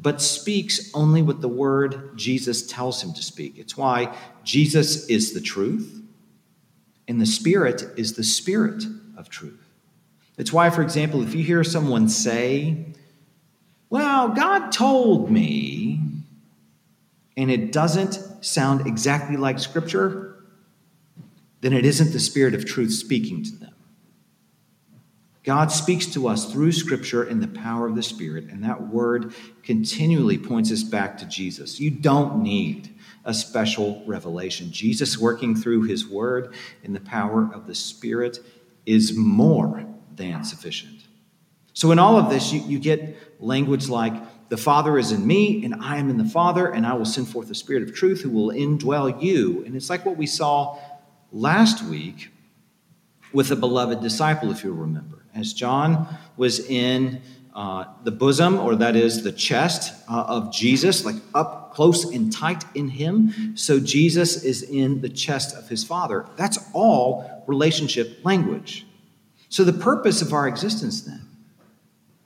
but 0.02 0.20
speaks 0.20 0.92
only 0.96 1.22
what 1.22 1.42
the 1.42 1.48
word 1.48 2.18
Jesus 2.18 2.66
tells 2.66 3.04
him 3.04 3.14
to 3.14 3.22
speak. 3.22 3.60
It's 3.60 3.78
why 3.78 4.16
Jesus 4.44 5.08
is 5.08 5.34
the 5.34 5.42
truth, 5.42 6.02
and 7.08 7.22
the 7.22 7.26
Spirit 7.26 7.84
is 7.98 8.14
the 8.14 8.24
Spirit 8.24 8.84
of 9.16 9.30
truth. 9.30 9.60
It's 10.38 10.52
why, 10.52 10.72
for 10.72 10.82
example, 10.82 11.22
if 11.22 11.36
you 11.36 11.44
hear 11.44 11.64
someone 11.64 12.10
say, 12.10 12.86
Well, 13.92 14.30
God 14.30 14.72
told 14.72 15.30
me, 15.30 16.00
and 17.38 17.52
it 17.52 17.72
doesn't 17.72 18.44
sound 18.44 18.88
exactly 18.88 19.38
like 19.38 19.60
Scripture, 19.60 20.31
then 21.62 21.74
it 21.74 21.86
isn't 21.86 22.12
the 22.12 22.20
Spirit 22.20 22.54
of 22.54 22.66
truth 22.66 22.92
speaking 22.92 23.44
to 23.44 23.56
them. 23.56 23.76
God 25.44 25.72
speaks 25.72 26.06
to 26.08 26.28
us 26.28 26.52
through 26.52 26.72
Scripture 26.72 27.24
in 27.24 27.40
the 27.40 27.48
power 27.48 27.88
of 27.88 27.96
the 27.96 28.04
Spirit, 28.04 28.46
and 28.46 28.64
that 28.64 28.90
word 28.90 29.34
continually 29.64 30.38
points 30.38 30.72
us 30.72 30.84
back 30.84 31.18
to 31.18 31.26
Jesus. 31.26 31.80
You 31.80 31.90
don't 31.90 32.44
need 32.44 32.94
a 33.26 33.34
special 33.34 34.04
revelation. 34.06 34.72
Jesus 34.72 35.18
working 35.18 35.56
through 35.56 35.84
his 35.84 36.08
word 36.08 36.54
in 36.84 36.94
the 36.94 37.00
power 37.00 37.50
of 37.54 37.66
the 37.66 37.76
Spirit 37.76 38.40
is 38.86 39.16
more 39.16 39.86
than 40.16 40.44
sufficient. 40.44 41.00
So, 41.74 41.92
in 41.92 42.00
all 42.00 42.18
of 42.18 42.30
this, 42.30 42.52
you, 42.52 42.62
you 42.62 42.80
get 42.80 43.42
language 43.42 43.90
like, 43.90 44.14
the 44.50 44.58
Father 44.58 44.98
is 44.98 45.14
in 45.14 45.26
me, 45.26 45.64
and 45.64 45.76
I 45.76 45.96
am 45.96 46.10
in 46.10 46.18
the 46.18 46.26
Father, 46.26 46.68
and 46.68 46.86
I 46.86 46.94
will 46.94 47.06
send 47.06 47.30
forth 47.30 47.48
the 47.48 47.56
Spirit 47.56 47.84
of 47.84 47.96
truth 47.96 48.20
who 48.20 48.30
will 48.30 48.50
indwell 48.50 49.24
you. 49.24 49.64
And 49.66 49.78
it's 49.78 49.90
like 49.90 50.06
what 50.06 50.18
we 50.18 50.28
saw 50.28 50.78
last 51.32 51.84
week 51.84 52.30
with 53.34 53.52
a 53.52 53.56
beloved 53.56 54.02
disciple, 54.02 54.52
if 54.52 54.64
you 54.64 54.74
remember 54.74 55.22
as 55.34 55.54
John 55.54 56.08
was 56.38 56.60
in 56.60 57.22
uh, 57.54 57.86
the 58.04 58.12
bosom, 58.12 58.58
or 58.60 58.76
that 58.76 58.96
is 58.96 59.24
the 59.24 59.32
chest 59.32 59.94
uh, 60.10 60.24
of 60.28 60.54
Jesus, 60.54 61.06
like 61.06 61.16
up 61.34 61.74
close 61.74 62.06
and 62.06 62.32
tight 62.32 62.64
in 62.76 62.88
him, 62.88 63.56
so 63.58 63.80
Jesus 63.80 64.44
is 64.44 64.64
in 64.64 65.02
the 65.02 65.10
chest 65.10 65.56
of 65.56 65.68
his 65.68 65.84
Father. 65.84 66.26
That's 66.38 66.60
all 66.74 67.44
relationship 67.48 68.24
language. 68.24 68.86
So, 69.50 69.66
the 69.66 69.74
purpose 69.74 70.22
of 70.22 70.32
our 70.32 70.48
existence 70.48 71.02
then, 71.02 71.28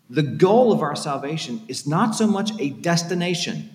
the 0.09 0.21
goal 0.21 0.71
of 0.71 0.81
our 0.81 0.95
salvation 0.95 1.63
is 1.67 1.87
not 1.87 2.15
so 2.15 2.27
much 2.27 2.51
a 2.59 2.69
destination, 2.69 3.71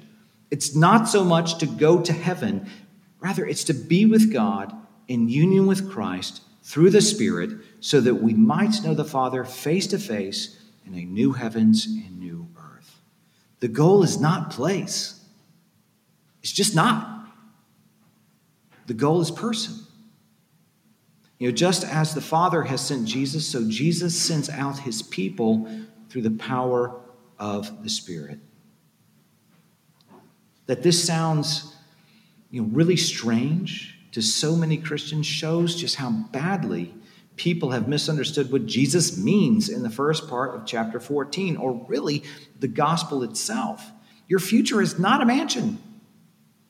it's 0.52 0.76
not 0.76 1.08
so 1.08 1.24
much 1.24 1.58
to 1.58 1.66
go 1.66 2.00
to 2.00 2.12
heaven, 2.12 2.68
rather, 3.18 3.44
it's 3.44 3.64
to 3.64 3.74
be 3.74 4.06
with 4.06 4.32
God 4.32 4.72
in 5.10 5.28
union 5.28 5.66
with 5.66 5.90
Christ 5.90 6.40
through 6.62 6.90
the 6.90 7.00
Spirit 7.00 7.50
so 7.80 8.00
that 8.00 8.14
we 8.14 8.32
might 8.32 8.80
know 8.84 8.94
the 8.94 9.04
Father 9.04 9.42
face 9.42 9.88
to 9.88 9.98
face 9.98 10.56
in 10.86 10.94
a 10.94 11.04
new 11.04 11.32
heavens 11.32 11.84
and 11.84 12.20
new 12.20 12.46
earth. 12.56 13.00
The 13.58 13.66
goal 13.66 14.04
is 14.04 14.20
not 14.20 14.50
place, 14.52 15.20
it's 16.42 16.52
just 16.52 16.76
not. 16.76 17.26
The 18.86 18.94
goal 18.94 19.20
is 19.20 19.30
person. 19.30 19.74
You 21.38 21.48
know, 21.48 21.56
just 21.56 21.84
as 21.84 22.14
the 22.14 22.20
Father 22.20 22.62
has 22.62 22.80
sent 22.80 23.06
Jesus, 23.06 23.46
so 23.46 23.68
Jesus 23.68 24.20
sends 24.20 24.48
out 24.48 24.78
his 24.78 25.02
people 25.02 25.68
through 26.08 26.22
the 26.22 26.30
power 26.32 27.00
of 27.38 27.82
the 27.82 27.90
Spirit. 27.90 28.38
That 30.66 30.82
this 30.82 31.02
sounds 31.02 31.74
you 32.50 32.62
know, 32.62 32.68
really 32.72 32.96
strange 32.96 33.89
to 34.12 34.22
so 34.22 34.56
many 34.56 34.76
Christians 34.76 35.26
shows 35.26 35.74
just 35.74 35.96
how 35.96 36.10
badly 36.10 36.94
people 37.36 37.70
have 37.70 37.88
misunderstood 37.88 38.52
what 38.52 38.66
Jesus 38.66 39.16
means 39.16 39.68
in 39.68 39.82
the 39.82 39.90
first 39.90 40.28
part 40.28 40.54
of 40.54 40.66
chapter 40.66 41.00
14, 41.00 41.56
or 41.56 41.86
really 41.88 42.22
the 42.58 42.68
gospel 42.68 43.22
itself. 43.22 43.90
Your 44.28 44.40
future 44.40 44.82
is 44.82 44.98
not 44.98 45.22
a 45.22 45.26
mansion, 45.26 45.78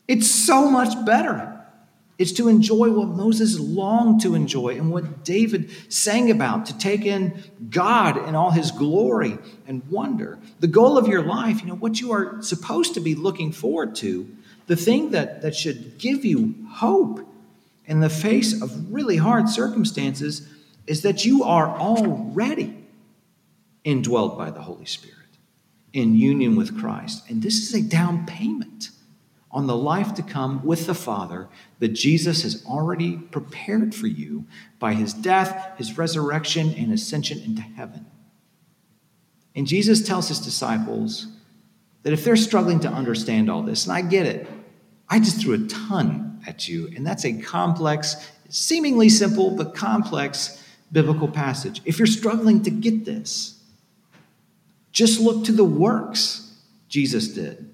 it's 0.06 0.30
so 0.30 0.70
much 0.70 1.04
better. 1.04 1.56
It's 2.18 2.32
to 2.32 2.48
enjoy 2.48 2.90
what 2.90 3.08
Moses 3.08 3.58
longed 3.58 4.20
to 4.20 4.34
enjoy 4.34 4.76
and 4.76 4.90
what 4.90 5.24
David 5.24 5.70
sang 5.90 6.30
about, 6.30 6.66
to 6.66 6.76
take 6.76 7.06
in 7.06 7.42
God 7.70 8.28
in 8.28 8.34
all 8.34 8.50
his 8.50 8.72
glory 8.72 9.38
and 9.66 9.82
wonder. 9.88 10.38
The 10.58 10.66
goal 10.66 10.98
of 10.98 11.08
your 11.08 11.22
life, 11.22 11.62
you 11.62 11.68
know, 11.68 11.76
what 11.76 11.98
you 11.98 12.12
are 12.12 12.42
supposed 12.42 12.92
to 12.92 13.00
be 13.00 13.14
looking 13.14 13.52
forward 13.52 13.94
to, 13.96 14.28
the 14.66 14.76
thing 14.76 15.12
that, 15.12 15.40
that 15.40 15.54
should 15.54 15.96
give 15.96 16.26
you 16.26 16.56
hope 16.68 17.26
in 17.90 17.98
the 17.98 18.08
face 18.08 18.62
of 18.62 18.92
really 18.92 19.16
hard 19.16 19.48
circumstances 19.48 20.48
is 20.86 21.02
that 21.02 21.24
you 21.24 21.42
are 21.42 21.68
already 21.76 22.72
indwelled 23.84 24.38
by 24.38 24.48
the 24.48 24.62
Holy 24.62 24.84
Spirit 24.84 25.16
in 25.92 26.14
union 26.14 26.54
with 26.54 26.78
Christ. 26.78 27.28
And 27.28 27.42
this 27.42 27.56
is 27.56 27.74
a 27.74 27.82
down 27.82 28.26
payment 28.26 28.90
on 29.50 29.66
the 29.66 29.74
life 29.74 30.14
to 30.14 30.22
come 30.22 30.64
with 30.64 30.86
the 30.86 30.94
Father 30.94 31.48
that 31.80 31.88
Jesus 31.88 32.44
has 32.44 32.64
already 32.64 33.16
prepared 33.16 33.92
for 33.92 34.06
you 34.06 34.44
by 34.78 34.94
his 34.94 35.12
death, 35.12 35.72
his 35.76 35.98
resurrection, 35.98 36.72
and 36.74 36.92
ascension 36.92 37.40
into 37.40 37.62
heaven. 37.62 38.06
And 39.56 39.66
Jesus 39.66 40.06
tells 40.06 40.28
his 40.28 40.38
disciples 40.38 41.26
that 42.04 42.12
if 42.12 42.22
they're 42.22 42.36
struggling 42.36 42.78
to 42.80 42.88
understand 42.88 43.50
all 43.50 43.64
this, 43.64 43.84
and 43.84 43.92
I 43.92 44.02
get 44.02 44.26
it, 44.26 44.46
I 45.08 45.18
just 45.18 45.40
threw 45.40 45.54
a 45.54 45.66
ton 45.66 46.29
at 46.50 46.68
you, 46.68 46.90
and 46.94 47.06
that's 47.06 47.24
a 47.24 47.32
complex, 47.40 48.16
seemingly 48.48 49.08
simple, 49.08 49.56
but 49.56 49.74
complex 49.74 50.62
biblical 50.92 51.28
passage. 51.28 51.80
If 51.84 51.98
you're 51.98 52.06
struggling 52.20 52.62
to 52.64 52.70
get 52.70 53.04
this, 53.04 53.56
Just 54.92 55.20
look 55.20 55.44
to 55.44 55.52
the 55.52 55.64
works 55.64 56.52
Jesus 56.88 57.28
did. 57.28 57.72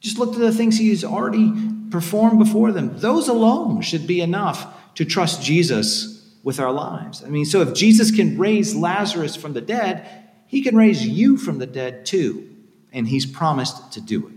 Just 0.00 0.18
look 0.18 0.32
to 0.32 0.38
the 0.38 0.52
things 0.52 0.78
he 0.78 0.90
has 0.90 1.04
already 1.04 1.52
performed 1.90 2.38
before 2.38 2.72
them. 2.72 2.98
Those 2.98 3.28
alone 3.28 3.82
should 3.82 4.06
be 4.06 4.20
enough 4.20 4.94
to 4.94 5.04
trust 5.04 5.42
Jesus 5.42 6.34
with 6.42 6.58
our 6.58 6.72
lives. 6.72 7.22
I 7.24 7.28
mean, 7.28 7.44
so 7.44 7.60
if 7.60 7.74
Jesus 7.74 8.10
can 8.10 8.38
raise 8.38 8.74
Lazarus 8.74 9.36
from 9.36 9.52
the 9.52 9.60
dead, 9.60 10.06
he 10.46 10.62
can 10.62 10.76
raise 10.76 11.06
you 11.06 11.36
from 11.36 11.58
the 11.58 11.66
dead 11.66 12.04
too. 12.06 12.48
And 12.92 13.08
he's 13.08 13.26
promised 13.26 13.92
to 13.92 14.00
do 14.00 14.26
it. 14.26 14.34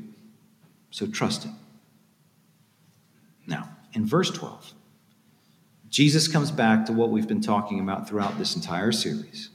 So 0.91 1.08
trust 1.08 1.43
him. 1.43 1.55
In 3.95 4.05
verse 4.05 4.29
12, 4.29 4.73
Jesus 5.89 6.27
comes 6.27 6.51
back 6.51 6.86
to 6.86 6.93
what 6.93 7.10
we've 7.10 7.27
been 7.27 7.41
talking 7.41 7.79
about 7.79 8.08
throughout 8.10 8.38
this 8.38 8.55
entire 8.55 8.91
series. 8.91 9.49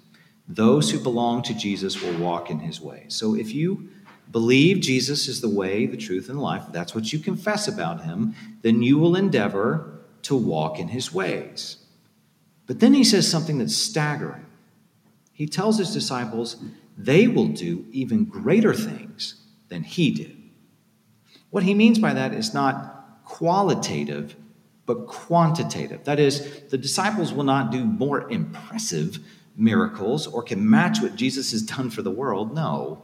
Those 0.49 0.91
who 0.91 0.99
belong 0.99 1.43
to 1.43 1.55
Jesus 1.55 2.03
will 2.03 2.19
walk 2.19 2.51
in 2.51 2.61
his 2.61 2.81
way. 2.81 3.05
So 3.09 3.37
if 3.37 3.55
you 3.55 3.91
believe 4.31 4.81
Jesus 4.81 5.29
is 5.29 5.43
the 5.43 5.51
way, 5.51 5.85
the 5.85 5.97
truth, 5.99 6.31
and 6.31 6.39
the 6.39 6.43
life, 6.43 6.65
that's 6.73 6.95
what 6.95 7.13
you 7.13 7.19
confess 7.19 7.69
about 7.69 8.05
him, 8.05 8.35
then 8.63 8.83
you 8.83 8.99
will 8.99 9.15
endeavor 9.15 10.01
to 10.23 10.35
walk 10.35 10.79
in 10.79 10.89
his 10.89 11.13
ways. 11.13 11.77
But 12.67 12.81
then 12.81 12.95
he 12.95 13.05
says 13.05 13.31
something 13.31 13.59
that's 13.59 13.77
staggering. 13.77 14.47
He 15.35 15.47
tells 15.47 15.79
his 15.79 15.93
disciples 15.93 16.57
they 16.97 17.29
will 17.29 17.49
do 17.49 17.85
even 17.93 18.25
greater 18.25 18.73
things 18.73 19.35
than 19.69 19.83
he 19.83 20.11
did. 20.11 20.37
What 21.51 21.65
he 21.65 21.75
means 21.75 21.99
by 21.99 22.15
that 22.15 22.33
is 22.33 22.55
not 22.55 23.00
qualitative, 23.31 24.35
but 24.87 25.07
quantitative. 25.07 26.03
That 26.05 26.19
is, 26.19 26.63
the 26.69 26.77
disciples 26.77 27.33
will 27.33 27.45
not 27.45 27.71
do 27.71 27.85
more 27.85 28.29
impressive 28.29 29.21
miracles 29.57 30.27
or 30.27 30.43
can 30.43 30.69
match 30.69 31.01
what 31.01 31.15
Jesus 31.15 31.53
has 31.53 31.63
done 31.63 31.91
for 31.91 32.03
the 32.03 32.11
world. 32.11 32.55
No. 32.55 33.03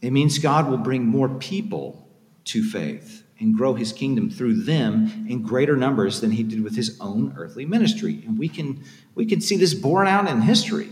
It 0.00 0.10
means 0.10 0.38
God 0.38 0.68
will 0.68 0.76
bring 0.76 1.06
more 1.06 1.28
people 1.28 2.08
to 2.46 2.64
faith 2.64 3.22
and 3.38 3.56
grow 3.56 3.74
his 3.74 3.92
kingdom 3.92 4.28
through 4.28 4.62
them 4.62 5.26
in 5.28 5.42
greater 5.42 5.76
numbers 5.76 6.20
than 6.20 6.32
he 6.32 6.42
did 6.42 6.64
with 6.64 6.74
his 6.74 6.98
own 7.00 7.32
earthly 7.36 7.64
ministry. 7.64 8.24
And 8.26 8.36
we 8.36 8.48
can, 8.48 8.82
we 9.14 9.24
can 9.24 9.40
see 9.40 9.56
this 9.56 9.72
borne 9.72 10.08
out 10.08 10.28
in 10.28 10.40
history. 10.40 10.88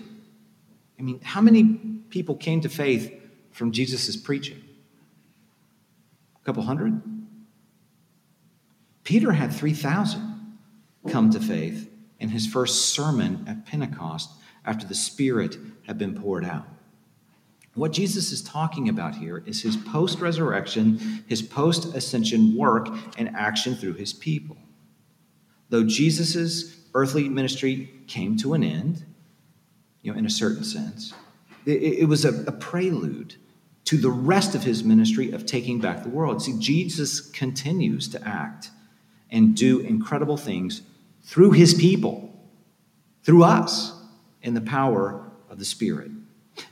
I 0.99 1.03
mean, 1.03 1.21
how 1.21 1.41
many 1.41 1.65
people 2.11 2.37
came 2.37 2.61
to 2.61 2.69
faith 2.69 3.13
from 3.51 3.73
Jesus' 3.73 4.17
preaching? 4.17 4.63
A 6.41 6.45
couple 6.45 6.63
hundred? 6.63 7.03
Peter 9.11 9.33
had 9.33 9.53
3,000 9.53 10.57
come 11.09 11.31
to 11.31 11.41
faith 11.41 11.91
in 12.21 12.29
his 12.29 12.47
first 12.47 12.95
sermon 12.95 13.45
at 13.49 13.67
Pentecost 13.67 14.31
after 14.65 14.87
the 14.87 14.95
Spirit 14.95 15.57
had 15.89 15.99
been 15.99 16.15
poured 16.15 16.45
out. 16.45 16.69
What 17.75 17.91
Jesus 17.91 18.31
is 18.31 18.41
talking 18.41 18.89
about 18.89 19.17
here 19.17 19.43
is 19.47 19.63
his 19.63 19.77
post 19.77 20.21
resurrection, 20.21 21.25
his 21.27 21.43
post 21.43 21.93
ascension 21.97 22.57
work 22.57 22.87
and 23.19 23.35
action 23.35 23.75
through 23.75 23.95
his 23.95 24.13
people. 24.13 24.57
Though 25.71 25.83
Jesus' 25.83 26.77
earthly 26.95 27.29
ministry 27.29 27.93
came 28.07 28.37
to 28.37 28.55
an 28.55 28.63
end, 28.63 29.05
you 30.03 30.13
know, 30.13 30.19
in 30.21 30.25
a 30.25 30.31
certain 30.31 30.63
sense, 30.63 31.15
it, 31.67 32.09
was 32.09 32.25
a, 32.25 32.45
a 32.45 32.53
prelude 32.53 33.35
to 33.87 33.97
the 33.97 34.09
rest 34.09 34.55
of 34.55 34.63
his 34.63 34.85
ministry 34.85 35.33
of 35.33 35.47
taking 35.47 35.81
back 35.81 36.05
the 36.05 36.09
world. 36.11 36.41
See, 36.41 36.57
Jesus 36.61 37.21
continues 37.21 38.07
to 38.11 38.25
act 38.25 38.71
and 39.31 39.55
do 39.55 39.81
incredible 39.81 40.37
things 40.37 40.83
through 41.23 41.53
his 41.53 41.75
people, 41.75 42.33
through 43.23 43.45
us, 43.45 43.97
in 44.43 44.55
the 44.55 44.61
power 44.61 45.31
of 45.51 45.59
the 45.59 45.65
Spirit. 45.65 46.11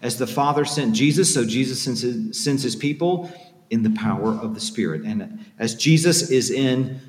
As 0.02 0.18
the 0.18 0.26
Father 0.26 0.64
sent 0.64 0.94
Jesus, 0.94 1.32
so 1.32 1.44
Jesus 1.44 1.82
sends 1.82 2.00
his, 2.00 2.42
sends 2.42 2.62
his 2.62 2.76
people 2.76 3.30
in 3.70 3.82
the 3.82 3.90
power 3.90 4.30
of 4.30 4.54
the 4.54 4.60
Spirit. 4.60 5.02
And 5.04 5.44
as 5.58 5.74
Jesus 5.74 6.30
is 6.30 6.50
in 6.50 7.00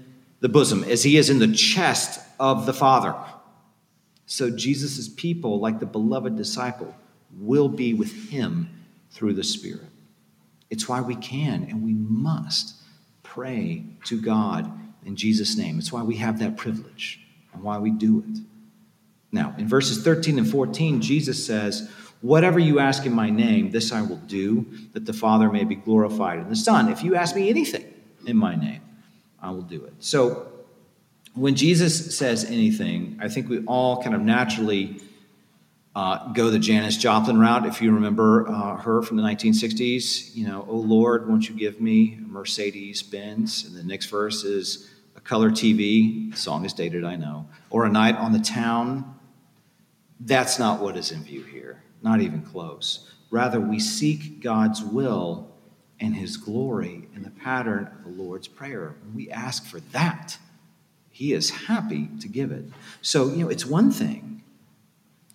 the 0.41 0.49
bosom, 0.49 0.83
as 0.83 1.03
he 1.03 1.17
is 1.17 1.29
in 1.29 1.39
the 1.39 1.51
chest 1.53 2.19
of 2.39 2.65
the 2.65 2.73
Father, 2.73 3.15
so 4.25 4.49
Jesus' 4.49 5.07
people, 5.07 5.59
like 5.59 5.79
the 5.79 5.85
beloved 5.85 6.35
disciple, 6.35 6.95
will 7.37 7.69
be 7.69 7.93
with 7.93 8.29
him 8.29 8.69
through 9.11 9.33
the 9.33 9.43
Spirit. 9.43 9.89
It's 10.69 10.87
why 10.87 11.01
we 11.01 11.15
can 11.15 11.63
and 11.63 11.83
we 11.83 11.93
must 11.93 12.75
pray 13.23 13.85
to 14.05 14.21
God 14.21 14.71
in 15.05 15.15
Jesus' 15.15 15.57
name. 15.57 15.79
It's 15.79 15.91
why 15.91 16.03
we 16.03 16.17
have 16.17 16.39
that 16.39 16.57
privilege 16.57 17.19
and 17.53 17.63
why 17.63 17.77
we 17.77 17.91
do 17.91 18.23
it. 18.27 18.39
Now, 19.31 19.53
in 19.57 19.67
verses 19.67 20.03
13 20.03 20.39
and 20.39 20.49
14, 20.49 21.01
Jesus 21.01 21.45
says, 21.45 21.89
Whatever 22.21 22.59
you 22.59 22.79
ask 22.79 23.05
in 23.05 23.13
my 23.13 23.29
name, 23.29 23.71
this 23.71 23.93
I 23.93 24.01
will 24.01 24.17
do, 24.17 24.65
that 24.93 25.05
the 25.05 25.13
Father 25.13 25.49
may 25.49 25.63
be 25.63 25.75
glorified 25.75 26.39
in 26.39 26.49
the 26.49 26.55
Son. 26.55 26.89
If 26.89 27.03
you 27.03 27.15
ask 27.15 27.35
me 27.35 27.49
anything 27.49 27.85
in 28.25 28.35
my 28.35 28.55
name, 28.55 28.81
I 29.41 29.51
will 29.51 29.61
do 29.61 29.85
it. 29.85 29.93
So, 29.99 30.47
when 31.33 31.55
Jesus 31.55 32.17
says 32.17 32.43
anything, 32.43 33.17
I 33.21 33.29
think 33.29 33.47
we 33.47 33.63
all 33.65 34.03
kind 34.03 34.15
of 34.15 34.21
naturally 34.21 34.99
uh, 35.99 36.31
go 36.31 36.49
the 36.49 36.57
Janis 36.57 36.95
Joplin 36.95 37.37
route. 37.37 37.65
If 37.65 37.81
you 37.81 37.91
remember 37.91 38.47
uh, 38.47 38.77
her 38.77 39.01
from 39.01 39.17
the 39.17 39.23
1960s, 39.23 40.33
you 40.33 40.47
know, 40.47 40.65
oh 40.69 40.77
Lord, 40.77 41.27
won't 41.27 41.49
you 41.49 41.55
give 41.55 41.81
me 41.81 42.17
a 42.17 42.21
Mercedes 42.21 43.03
Benz? 43.03 43.65
And 43.65 43.75
the 43.75 43.83
next 43.83 44.05
verse 44.05 44.45
is 44.45 44.89
a 45.17 45.19
color 45.19 45.51
TV. 45.51 46.31
The 46.31 46.37
song 46.37 46.63
is 46.63 46.71
dated, 46.71 47.03
I 47.03 47.17
know. 47.17 47.49
Or 47.69 47.83
a 47.83 47.89
night 47.89 48.15
on 48.15 48.31
the 48.31 48.39
town. 48.39 49.13
That's 50.21 50.57
not 50.57 50.81
what 50.81 50.95
is 50.95 51.11
in 51.11 51.21
view 51.21 51.43
here. 51.43 51.83
Not 52.01 52.21
even 52.21 52.43
close. 52.43 53.11
Rather, 53.29 53.59
we 53.59 53.77
seek 53.77 54.41
God's 54.41 54.81
will 54.81 55.51
and 55.99 56.15
his 56.15 56.37
glory 56.37 57.09
in 57.13 57.23
the 57.23 57.29
pattern 57.29 57.89
of 57.93 58.05
the 58.05 58.23
Lord's 58.23 58.47
Prayer. 58.47 58.95
When 59.03 59.15
we 59.15 59.29
ask 59.31 59.65
for 59.65 59.81
that, 59.91 60.37
he 61.09 61.33
is 61.33 61.49
happy 61.49 62.07
to 62.21 62.29
give 62.29 62.53
it. 62.53 62.63
So, 63.01 63.27
you 63.27 63.43
know, 63.43 63.49
it's 63.49 63.65
one 63.65 63.91
thing 63.91 64.38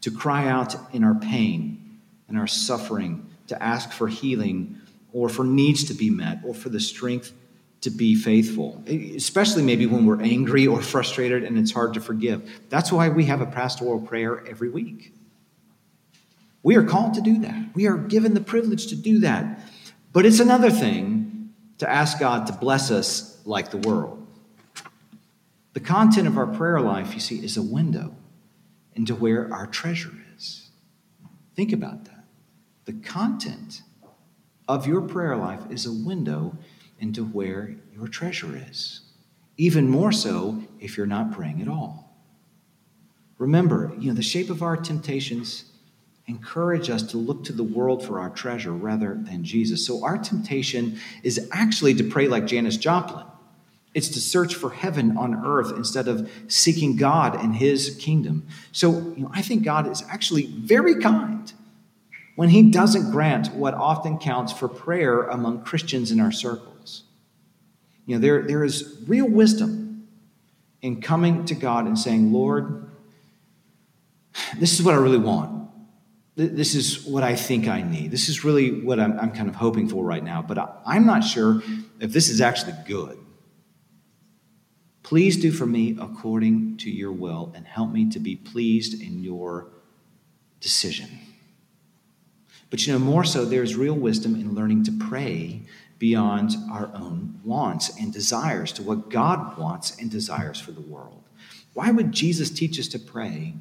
to 0.04 0.10
cry 0.10 0.46
out 0.48 0.76
in 0.92 1.02
our 1.02 1.14
pain 1.14 1.98
and 2.28 2.38
our 2.38 2.46
suffering, 2.46 3.26
to 3.46 3.62
ask 3.62 3.90
for 3.90 4.06
healing 4.06 4.78
or 5.14 5.30
for 5.30 5.46
needs 5.46 5.84
to 5.84 5.94
be 5.94 6.10
met 6.10 6.40
or 6.44 6.52
for 6.52 6.68
the 6.68 6.78
strength 6.78 7.32
to 7.80 7.88
be 7.88 8.14
faithful, 8.14 8.84
especially 8.86 9.62
maybe 9.62 9.86
when 9.86 10.04
we're 10.04 10.20
angry 10.20 10.66
or 10.66 10.82
frustrated 10.82 11.42
and 11.42 11.58
it's 11.58 11.72
hard 11.72 11.94
to 11.94 12.02
forgive. 12.02 12.46
That's 12.68 12.92
why 12.92 13.08
we 13.08 13.24
have 13.24 13.40
a 13.40 13.46
pastoral 13.46 13.98
prayer 13.98 14.46
every 14.46 14.68
week. 14.68 15.14
We 16.62 16.76
are 16.76 16.84
called 16.84 17.14
to 17.14 17.22
do 17.22 17.38
that. 17.38 17.74
We 17.74 17.86
are 17.86 17.96
given 17.96 18.34
the 18.34 18.42
privilege 18.42 18.88
to 18.88 18.96
do 18.96 19.20
that. 19.20 19.58
But 20.12 20.26
it's 20.26 20.38
another 20.38 20.70
thing 20.70 21.54
to 21.78 21.88
ask 21.88 22.18
God 22.18 22.46
to 22.48 22.52
bless 22.52 22.90
us 22.90 23.40
like 23.46 23.70
the 23.70 23.78
world. 23.78 24.26
The 25.72 25.80
content 25.80 26.28
of 26.28 26.36
our 26.36 26.46
prayer 26.46 26.78
life, 26.78 27.14
you 27.14 27.20
see, 27.20 27.42
is 27.42 27.56
a 27.56 27.62
window 27.62 28.14
into 28.94 29.14
where 29.14 29.52
our 29.52 29.66
treasure 29.66 30.12
is. 30.36 30.70
Think 31.54 31.72
about 31.72 32.04
that. 32.04 32.24
The 32.84 32.92
content 32.92 33.82
of 34.68 34.86
your 34.86 35.00
prayer 35.00 35.36
life 35.36 35.60
is 35.70 35.86
a 35.86 35.92
window 35.92 36.56
into 36.98 37.24
where 37.24 37.76
your 37.92 38.08
treasure 38.08 38.56
is. 38.68 39.00
Even 39.56 39.88
more 39.88 40.12
so 40.12 40.62
if 40.80 40.96
you're 40.96 41.06
not 41.06 41.32
praying 41.32 41.62
at 41.62 41.68
all. 41.68 42.16
Remember, 43.38 43.92
you 43.98 44.08
know, 44.08 44.14
the 44.14 44.22
shape 44.22 44.50
of 44.50 44.62
our 44.62 44.76
temptations 44.76 45.64
encourage 46.26 46.88
us 46.88 47.02
to 47.02 47.18
look 47.18 47.44
to 47.44 47.52
the 47.52 47.62
world 47.62 48.04
for 48.04 48.18
our 48.18 48.30
treasure 48.30 48.72
rather 48.72 49.14
than 49.20 49.44
Jesus. 49.44 49.86
So 49.86 50.04
our 50.04 50.16
temptation 50.16 50.98
is 51.22 51.48
actually 51.52 51.94
to 51.94 52.04
pray 52.04 52.28
like 52.28 52.46
Janis 52.46 52.76
Joplin. 52.76 53.26
It's 53.94 54.08
to 54.10 54.20
search 54.20 54.54
for 54.54 54.70
heaven 54.70 55.16
on 55.16 55.46
earth 55.46 55.72
instead 55.76 56.08
of 56.08 56.30
seeking 56.48 56.96
God 56.96 57.40
and 57.40 57.54
his 57.54 57.96
kingdom. 58.00 58.46
So, 58.72 58.90
you 58.90 59.22
know, 59.22 59.30
I 59.32 59.40
think 59.40 59.64
God 59.64 59.86
is 59.86 60.02
actually 60.10 60.46
very 60.46 60.96
kind 61.00 61.52
when 62.36 62.48
he 62.48 62.70
doesn't 62.70 63.12
grant 63.12 63.54
what 63.54 63.74
often 63.74 64.18
counts 64.18 64.52
for 64.52 64.68
prayer 64.68 65.22
among 65.22 65.62
Christians 65.62 66.10
in 66.10 66.18
our 66.18 66.32
circles. 66.32 67.04
You 68.06 68.16
know, 68.16 68.20
there, 68.20 68.42
there 68.42 68.64
is 68.64 69.02
real 69.06 69.28
wisdom 69.28 70.08
in 70.82 71.00
coming 71.00 71.44
to 71.46 71.54
God 71.54 71.86
and 71.86 71.98
saying, 71.98 72.32
Lord, 72.32 72.90
this 74.58 74.74
is 74.74 74.84
what 74.84 74.94
I 74.94 74.98
really 74.98 75.18
want 75.18 75.64
this 76.36 76.74
is 76.74 77.04
what 77.04 77.22
I 77.22 77.36
think 77.36 77.68
I 77.68 77.82
need. 77.82 78.10
This 78.10 78.28
is 78.28 78.44
really 78.44 78.80
what 78.80 78.98
I'm, 78.98 79.18
I'm 79.20 79.30
kind 79.30 79.48
of 79.48 79.54
hoping 79.54 79.88
for 79.88 80.04
right 80.04 80.22
now, 80.22 80.42
but 80.42 80.58
I, 80.58 80.96
am 80.96 81.06
not 81.06 81.22
sure 81.22 81.62
if 82.00 82.12
this 82.12 82.28
is 82.28 82.40
actually 82.40 82.74
good. 82.86 83.16
Please 85.04 85.36
do 85.36 85.52
for 85.52 85.66
me 85.66 85.96
according 86.00 86.78
to 86.78 86.90
your 86.90 87.12
will 87.12 87.52
and 87.54 87.66
help 87.66 87.92
me 87.92 88.08
to 88.10 88.18
be 88.18 88.36
pleased 88.36 89.00
in 89.00 89.22
your 89.22 89.68
decision. 90.60 91.10
But 92.70 92.86
you 92.86 92.94
know, 92.94 92.98
more 92.98 93.22
so, 93.22 93.44
there's 93.44 93.76
real 93.76 93.94
wisdom 93.94 94.34
in 94.34 94.54
learning 94.54 94.84
to 94.84 94.92
pray 94.92 95.60
beyond 95.98 96.52
our 96.72 96.90
own 96.94 97.38
wants 97.44 97.96
and 98.00 98.12
desires 98.12 98.72
to 98.72 98.82
what 98.82 99.10
God 99.10 99.58
wants 99.58 99.96
and 99.98 100.10
desires 100.10 100.58
for 100.58 100.72
the 100.72 100.80
world. 100.80 101.22
Why 101.74 101.90
would 101.90 102.10
Jesus 102.10 102.48
teach 102.50 102.80
us 102.80 102.88
to 102.88 102.98
pray 102.98 103.54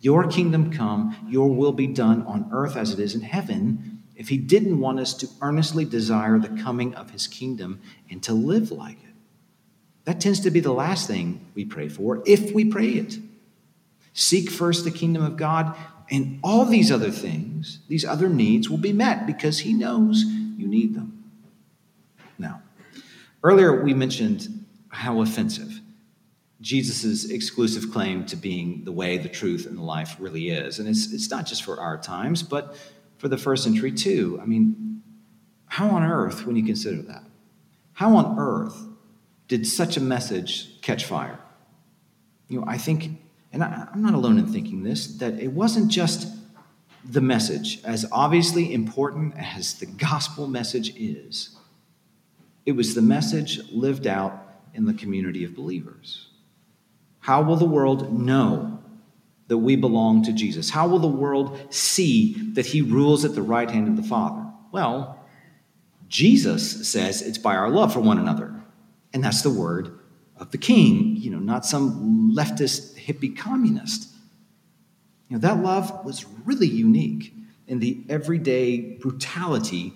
your 0.00 0.26
kingdom 0.26 0.72
come, 0.72 1.14
your 1.28 1.48
will 1.48 1.72
be 1.72 1.86
done 1.86 2.22
on 2.22 2.48
earth 2.52 2.74
as 2.74 2.92
it 2.92 3.00
is 3.00 3.14
in 3.14 3.20
heaven 3.20 4.02
if 4.16 4.30
he 4.30 4.38
didn't 4.38 4.80
want 4.80 4.98
us 4.98 5.12
to 5.14 5.28
earnestly 5.42 5.84
desire 5.84 6.38
the 6.38 6.62
coming 6.62 6.94
of 6.94 7.10
his 7.10 7.26
kingdom 7.26 7.82
and 8.10 8.22
to 8.22 8.32
live 8.32 8.70
like 8.70 8.96
it? 9.04 9.15
That 10.06 10.20
tends 10.20 10.40
to 10.40 10.50
be 10.50 10.60
the 10.60 10.72
last 10.72 11.06
thing 11.06 11.44
we 11.54 11.64
pray 11.64 11.88
for 11.88 12.22
if 12.26 12.52
we 12.52 12.64
pray 12.64 12.90
it. 12.90 13.18
Seek 14.14 14.50
first 14.50 14.84
the 14.84 14.90
kingdom 14.90 15.22
of 15.22 15.36
God, 15.36 15.76
and 16.10 16.38
all 16.42 16.64
these 16.64 16.90
other 16.90 17.10
things, 17.10 17.80
these 17.88 18.04
other 18.04 18.28
needs 18.28 18.70
will 18.70 18.78
be 18.78 18.92
met 18.92 19.26
because 19.26 19.58
he 19.58 19.74
knows 19.74 20.22
you 20.24 20.66
need 20.66 20.94
them. 20.94 21.24
Now, 22.38 22.62
earlier 23.42 23.82
we 23.82 23.92
mentioned 23.92 24.64
how 24.88 25.20
offensive 25.20 25.80
Jesus' 26.60 27.28
exclusive 27.28 27.92
claim 27.92 28.24
to 28.26 28.36
being 28.36 28.84
the 28.84 28.92
way, 28.92 29.18
the 29.18 29.28
truth, 29.28 29.66
and 29.66 29.76
the 29.76 29.82
life 29.82 30.16
really 30.18 30.48
is. 30.48 30.78
And 30.78 30.88
it's, 30.88 31.12
it's 31.12 31.30
not 31.30 31.44
just 31.44 31.62
for 31.64 31.80
our 31.80 31.98
times, 31.98 32.42
but 32.42 32.76
for 33.18 33.28
the 33.28 33.36
first 33.36 33.64
century 33.64 33.92
too. 33.92 34.38
I 34.40 34.46
mean, 34.46 35.02
how 35.66 35.90
on 35.90 36.02
earth, 36.02 36.46
when 36.46 36.56
you 36.56 36.64
consider 36.64 37.02
that, 37.02 37.24
how 37.92 38.16
on 38.16 38.36
earth 38.38 38.85
did 39.48 39.66
such 39.66 39.96
a 39.96 40.00
message 40.00 40.80
catch 40.82 41.04
fire? 41.04 41.38
You 42.48 42.60
know, 42.60 42.66
I 42.66 42.78
think, 42.78 43.20
and 43.52 43.62
I, 43.62 43.88
I'm 43.92 44.02
not 44.02 44.14
alone 44.14 44.38
in 44.38 44.46
thinking 44.46 44.82
this, 44.82 45.06
that 45.18 45.34
it 45.34 45.52
wasn't 45.52 45.90
just 45.90 46.28
the 47.04 47.20
message, 47.20 47.82
as 47.84 48.04
obviously 48.10 48.72
important 48.72 49.34
as 49.36 49.74
the 49.74 49.86
gospel 49.86 50.48
message 50.48 50.92
is, 50.96 51.56
it 52.64 52.72
was 52.72 52.94
the 52.94 53.02
message 53.02 53.60
lived 53.70 54.06
out 54.06 54.42
in 54.74 54.86
the 54.86 54.94
community 54.94 55.44
of 55.44 55.54
believers. 55.54 56.28
How 57.20 57.42
will 57.42 57.56
the 57.56 57.64
world 57.64 58.12
know 58.12 58.80
that 59.48 59.58
we 59.58 59.76
belong 59.76 60.24
to 60.24 60.32
Jesus? 60.32 60.70
How 60.70 60.88
will 60.88 60.98
the 60.98 61.06
world 61.06 61.58
see 61.72 62.34
that 62.54 62.66
he 62.66 62.82
rules 62.82 63.24
at 63.24 63.34
the 63.34 63.42
right 63.42 63.70
hand 63.70 63.88
of 63.88 63.96
the 63.96 64.02
Father? 64.02 64.44
Well, 64.72 65.24
Jesus 66.08 66.88
says 66.88 67.22
it's 67.22 67.38
by 67.38 67.54
our 67.54 67.70
love 67.70 67.92
for 67.92 68.00
one 68.00 68.18
another. 68.18 68.52
And 69.16 69.24
that's 69.24 69.40
the 69.40 69.48
word 69.48 69.98
of 70.36 70.50
the 70.50 70.58
king, 70.58 71.16
you 71.16 71.30
know, 71.30 71.38
not 71.38 71.64
some 71.64 72.34
leftist 72.36 72.98
hippie 72.98 73.34
communist. 73.34 74.14
You 75.30 75.36
know, 75.36 75.40
that 75.40 75.62
love 75.62 76.04
was 76.04 76.26
really 76.44 76.66
unique 76.66 77.32
in 77.66 77.78
the 77.78 78.04
everyday 78.10 78.98
brutality 78.98 79.94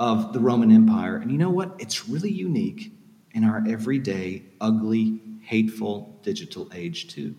of 0.00 0.32
the 0.32 0.40
Roman 0.40 0.72
Empire. 0.72 1.16
And 1.16 1.30
you 1.30 1.38
know 1.38 1.50
what? 1.50 1.76
It's 1.78 2.08
really 2.08 2.32
unique 2.32 2.92
in 3.30 3.44
our 3.44 3.62
everyday 3.68 4.42
ugly 4.60 5.20
hateful 5.42 6.18
digital 6.24 6.68
age, 6.74 7.06
too. 7.06 7.36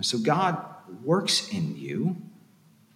so 0.00 0.18
God 0.18 0.60
works 1.04 1.50
in 1.50 1.76
you 1.76 2.16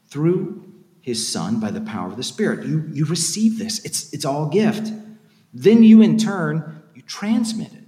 through 0.09 0.65
his 1.01 1.29
son 1.29 1.61
by 1.61 1.71
the 1.71 1.81
power 1.81 2.09
of 2.09 2.17
the 2.17 2.25
spirit 2.25 2.67
you, 2.67 2.91
you 2.93 3.05
receive 3.05 3.59
this 3.61 3.85
it's, 3.85 4.13
it's 4.13 4.25
all 4.25 4.49
gift 4.49 4.93
then 5.53 5.83
you 5.83 6.01
in 6.01 6.19
turn 6.19 6.83
you 6.95 7.03
transmit 7.03 7.73
it 7.73 7.85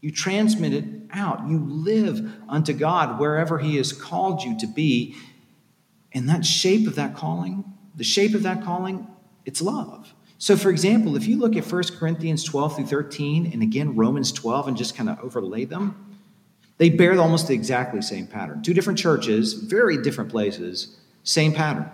you 0.00 0.10
transmit 0.10 0.72
it 0.72 0.84
out 1.12 1.48
you 1.48 1.58
live 1.58 2.32
unto 2.48 2.72
god 2.72 3.18
wherever 3.18 3.58
he 3.58 3.76
has 3.76 3.92
called 3.92 4.42
you 4.42 4.58
to 4.58 4.66
be 4.66 5.16
and 6.12 6.28
that 6.28 6.44
shape 6.44 6.86
of 6.86 6.94
that 6.94 7.14
calling 7.14 7.64
the 7.94 8.04
shape 8.04 8.34
of 8.34 8.42
that 8.42 8.62
calling 8.62 9.06
it's 9.44 9.62
love 9.62 10.12
so, 10.38 10.56
for 10.56 10.70
example, 10.70 11.16
if 11.16 11.26
you 11.26 11.38
look 11.38 11.56
at 11.56 11.64
1 11.64 11.82
Corinthians 11.98 12.44
12 12.44 12.76
through 12.76 12.86
13 12.86 13.50
and 13.52 13.62
again 13.62 13.96
Romans 13.96 14.32
12 14.32 14.68
and 14.68 14.76
just 14.76 14.94
kind 14.94 15.08
of 15.08 15.18
overlay 15.20 15.64
them, 15.64 16.18
they 16.78 16.90
bear 16.90 17.18
almost 17.18 17.48
the 17.48 17.54
exactly 17.54 18.02
same 18.02 18.26
pattern. 18.26 18.62
Two 18.62 18.74
different 18.74 18.98
churches, 18.98 19.54
very 19.54 19.96
different 19.96 20.30
places, 20.30 20.96
same 21.22 21.52
pattern. 21.54 21.90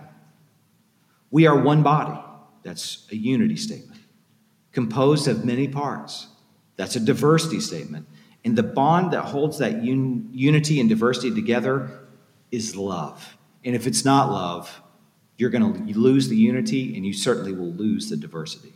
We 1.31 1.47
are 1.47 1.57
one 1.57 1.83
body. 1.83 2.19
That's 2.63 3.07
a 3.11 3.15
unity 3.15 3.55
statement. 3.55 3.92
Composed 4.73 5.27
of 5.27 5.45
many 5.45 5.67
parts. 5.67 6.27
That's 6.75 6.95
a 6.95 6.99
diversity 6.99 7.59
statement. 7.59 8.07
And 8.43 8.57
the 8.57 8.63
bond 8.63 9.13
that 9.13 9.21
holds 9.21 9.59
that 9.59 9.73
un- 9.73 10.29
unity 10.33 10.79
and 10.79 10.89
diversity 10.89 11.33
together 11.33 12.07
is 12.51 12.75
love. 12.75 13.37
And 13.63 13.75
if 13.75 13.87
it's 13.87 14.03
not 14.03 14.29
love, 14.29 14.81
you're 15.37 15.49
going 15.49 15.87
to 15.87 15.99
lose 15.99 16.27
the 16.27 16.35
unity 16.35 16.95
and 16.95 17.05
you 17.05 17.13
certainly 17.13 17.53
will 17.53 17.71
lose 17.71 18.09
the 18.09 18.17
diversity. 18.17 18.73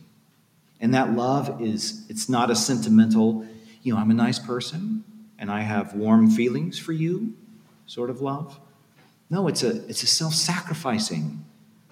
And 0.80 0.94
that 0.94 1.12
love 1.12 1.60
is, 1.60 2.06
it's 2.08 2.28
not 2.28 2.50
a 2.50 2.56
sentimental, 2.56 3.46
you 3.82 3.92
know, 3.92 4.00
I'm 4.00 4.10
a 4.10 4.14
nice 4.14 4.38
person 4.38 5.04
and 5.38 5.50
I 5.50 5.60
have 5.60 5.94
warm 5.94 6.30
feelings 6.30 6.78
for 6.78 6.92
you 6.92 7.34
sort 7.86 8.10
of 8.10 8.20
love. 8.20 8.58
No, 9.30 9.48
it's 9.48 9.62
a, 9.62 9.84
it's 9.88 10.02
a 10.02 10.06
self 10.06 10.34
sacrificing 10.34 11.44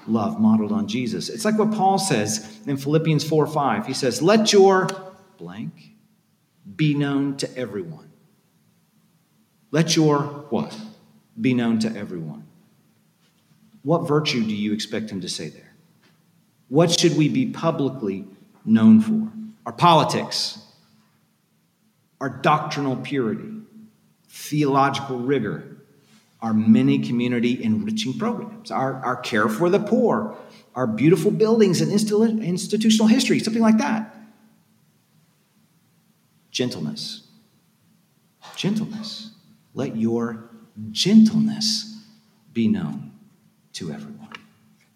love 0.09 0.41
modeled 0.41 0.73
on 0.73 0.89
Jesus. 0.89 1.29
It's 1.29 1.45
like 1.45 1.59
what 1.59 1.73
Paul 1.73 1.99
says 1.99 2.59
in 2.67 2.77
Philippians 2.77 3.25
4 3.25 3.47
5. 3.47 3.87
He 3.87 3.95
says, 3.95 4.23
Let 4.23 4.53
your 4.53 4.89
blank 5.39 5.73
be 6.75 6.95
known 6.95 7.37
to 7.39 7.57
everyone. 7.57 8.11
Let 9.71 9.97
your 9.97 10.21
what? 10.51 10.77
Be 11.41 11.55
known 11.55 11.79
to 11.81 11.95
everyone. 11.95 12.47
What 13.83 14.09
virtue 14.09 14.43
do 14.43 14.55
you 14.55 14.73
expect 14.73 15.11
him 15.11 15.21
to 15.21 15.29
say 15.29 15.49
there? 15.49 15.75
What 16.69 16.99
should 16.99 17.17
we 17.17 17.29
be 17.29 17.47
publicly 17.47 18.27
known 18.65 19.01
for? 19.01 19.31
Our 19.65 19.73
politics, 19.73 20.59
our 22.21 22.29
doctrinal 22.29 22.97
purity, 22.97 23.49
theological 24.29 25.19
rigor, 25.19 25.76
our 26.41 26.53
many 26.53 26.99
community 26.99 27.63
enriching 27.63 28.19
programs, 28.19 28.71
our, 28.71 28.95
our 29.05 29.17
care 29.17 29.49
for 29.49 29.71
the 29.71 29.79
poor, 29.79 30.37
our 30.75 30.87
beautiful 30.87 31.31
buildings 31.31 31.81
and 31.81 31.91
institutional 31.91 33.07
history, 33.07 33.39
something 33.39 33.63
like 33.63 33.79
that. 33.79 34.15
Gentleness. 36.51 37.27
Gentleness. 38.55 39.31
Let 39.75 39.97
your 39.97 40.51
gentleness 40.91 42.03
be 42.53 42.69
known 42.69 43.13
to 43.75 43.93
everyone. 43.93 44.17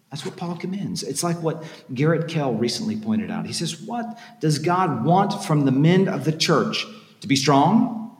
That's 0.09 0.25
what 0.25 0.35
Paul 0.35 0.57
commends. 0.57 1.03
It's 1.03 1.23
like 1.23 1.41
what 1.41 1.63
Garrett 1.93 2.27
Kell 2.27 2.53
recently 2.53 2.97
pointed 2.97 3.31
out. 3.31 3.45
He 3.45 3.53
says, 3.53 3.79
What 3.81 4.19
does 4.41 4.59
God 4.59 5.05
want 5.05 5.43
from 5.43 5.65
the 5.65 5.71
men 5.71 6.07
of 6.07 6.25
the 6.25 6.33
church? 6.33 6.85
To 7.21 7.27
be 7.27 7.35
strong, 7.35 8.17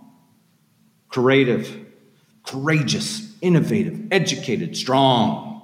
creative, 1.10 1.81
courageous, 2.44 3.36
innovative, 3.42 4.08
educated, 4.12 4.76
strong. 4.76 5.64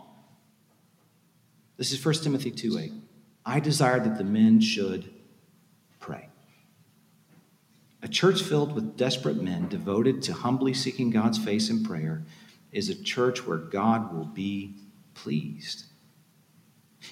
This 1.77 1.91
is 1.91 2.03
1 2.03 2.15
Timothy 2.15 2.51
2 2.51 2.79
8. 2.79 2.91
I 3.45 3.59
desire 3.59 3.99
that 3.99 4.17
the 4.17 4.23
men 4.23 4.59
should 4.59 5.13
pray. 5.99 6.29
A 8.01 8.07
church 8.07 8.41
filled 8.41 8.73
with 8.73 8.97
desperate 8.97 9.41
men 9.41 9.67
devoted 9.67 10.21
to 10.23 10.33
humbly 10.33 10.73
seeking 10.73 11.09
God's 11.09 11.37
face 11.37 11.69
in 11.69 11.83
prayer 11.83 12.23
is 12.71 12.89
a 12.89 12.95
church 12.95 13.45
where 13.45 13.57
God 13.57 14.13
will 14.13 14.25
be 14.25 14.75
pleased. 15.13 15.85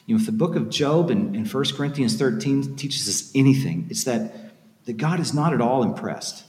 You 0.06 0.16
know, 0.16 0.20
if 0.20 0.26
the 0.26 0.32
book 0.32 0.56
of 0.56 0.70
Job 0.70 1.10
and, 1.10 1.36
and 1.36 1.52
1 1.52 1.64
Corinthians 1.76 2.18
13 2.18 2.76
teaches 2.76 3.08
us 3.08 3.32
anything, 3.34 3.88
it's 3.90 4.04
that, 4.04 4.54
that 4.86 4.98
God 4.98 5.20
is 5.20 5.34
not 5.34 5.54
at 5.54 5.62
all 5.62 5.84
impressed 5.84 6.44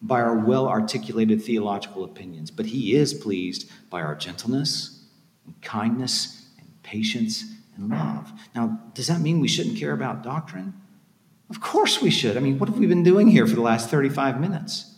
by 0.00 0.20
our 0.20 0.36
well 0.36 0.68
articulated 0.68 1.42
theological 1.42 2.04
opinions, 2.04 2.50
but 2.50 2.66
He 2.66 2.94
is 2.94 3.14
pleased 3.14 3.70
by 3.90 4.02
our 4.02 4.14
gentleness 4.14 5.04
and 5.44 5.60
kindness 5.60 6.46
and 6.58 6.68
patience 6.82 7.44
and 7.76 7.88
love. 7.88 8.32
Now, 8.54 8.80
does 8.94 9.08
that 9.08 9.20
mean 9.20 9.40
we 9.40 9.48
shouldn't 9.48 9.78
care 9.78 9.92
about 9.92 10.22
doctrine? 10.22 10.74
Of 11.50 11.60
course 11.60 12.02
we 12.02 12.10
should. 12.10 12.36
I 12.36 12.40
mean, 12.40 12.58
what 12.58 12.68
have 12.68 12.78
we 12.78 12.86
been 12.86 13.02
doing 13.02 13.28
here 13.28 13.46
for 13.46 13.54
the 13.54 13.62
last 13.62 13.88
35 13.88 14.40
minutes? 14.40 14.94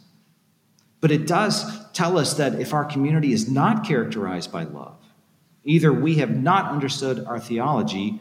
But 1.01 1.11
it 1.11 1.27
does 1.27 1.91
tell 1.93 2.19
us 2.19 2.35
that 2.35 2.61
if 2.61 2.75
our 2.75 2.85
community 2.85 3.33
is 3.33 3.51
not 3.51 3.87
characterized 3.87 4.53
by 4.53 4.65
love, 4.65 5.01
Either 5.65 5.93
we 5.93 6.17
have 6.17 6.31
not 6.31 6.71
understood 6.71 7.25
our 7.27 7.39
theology, 7.39 8.21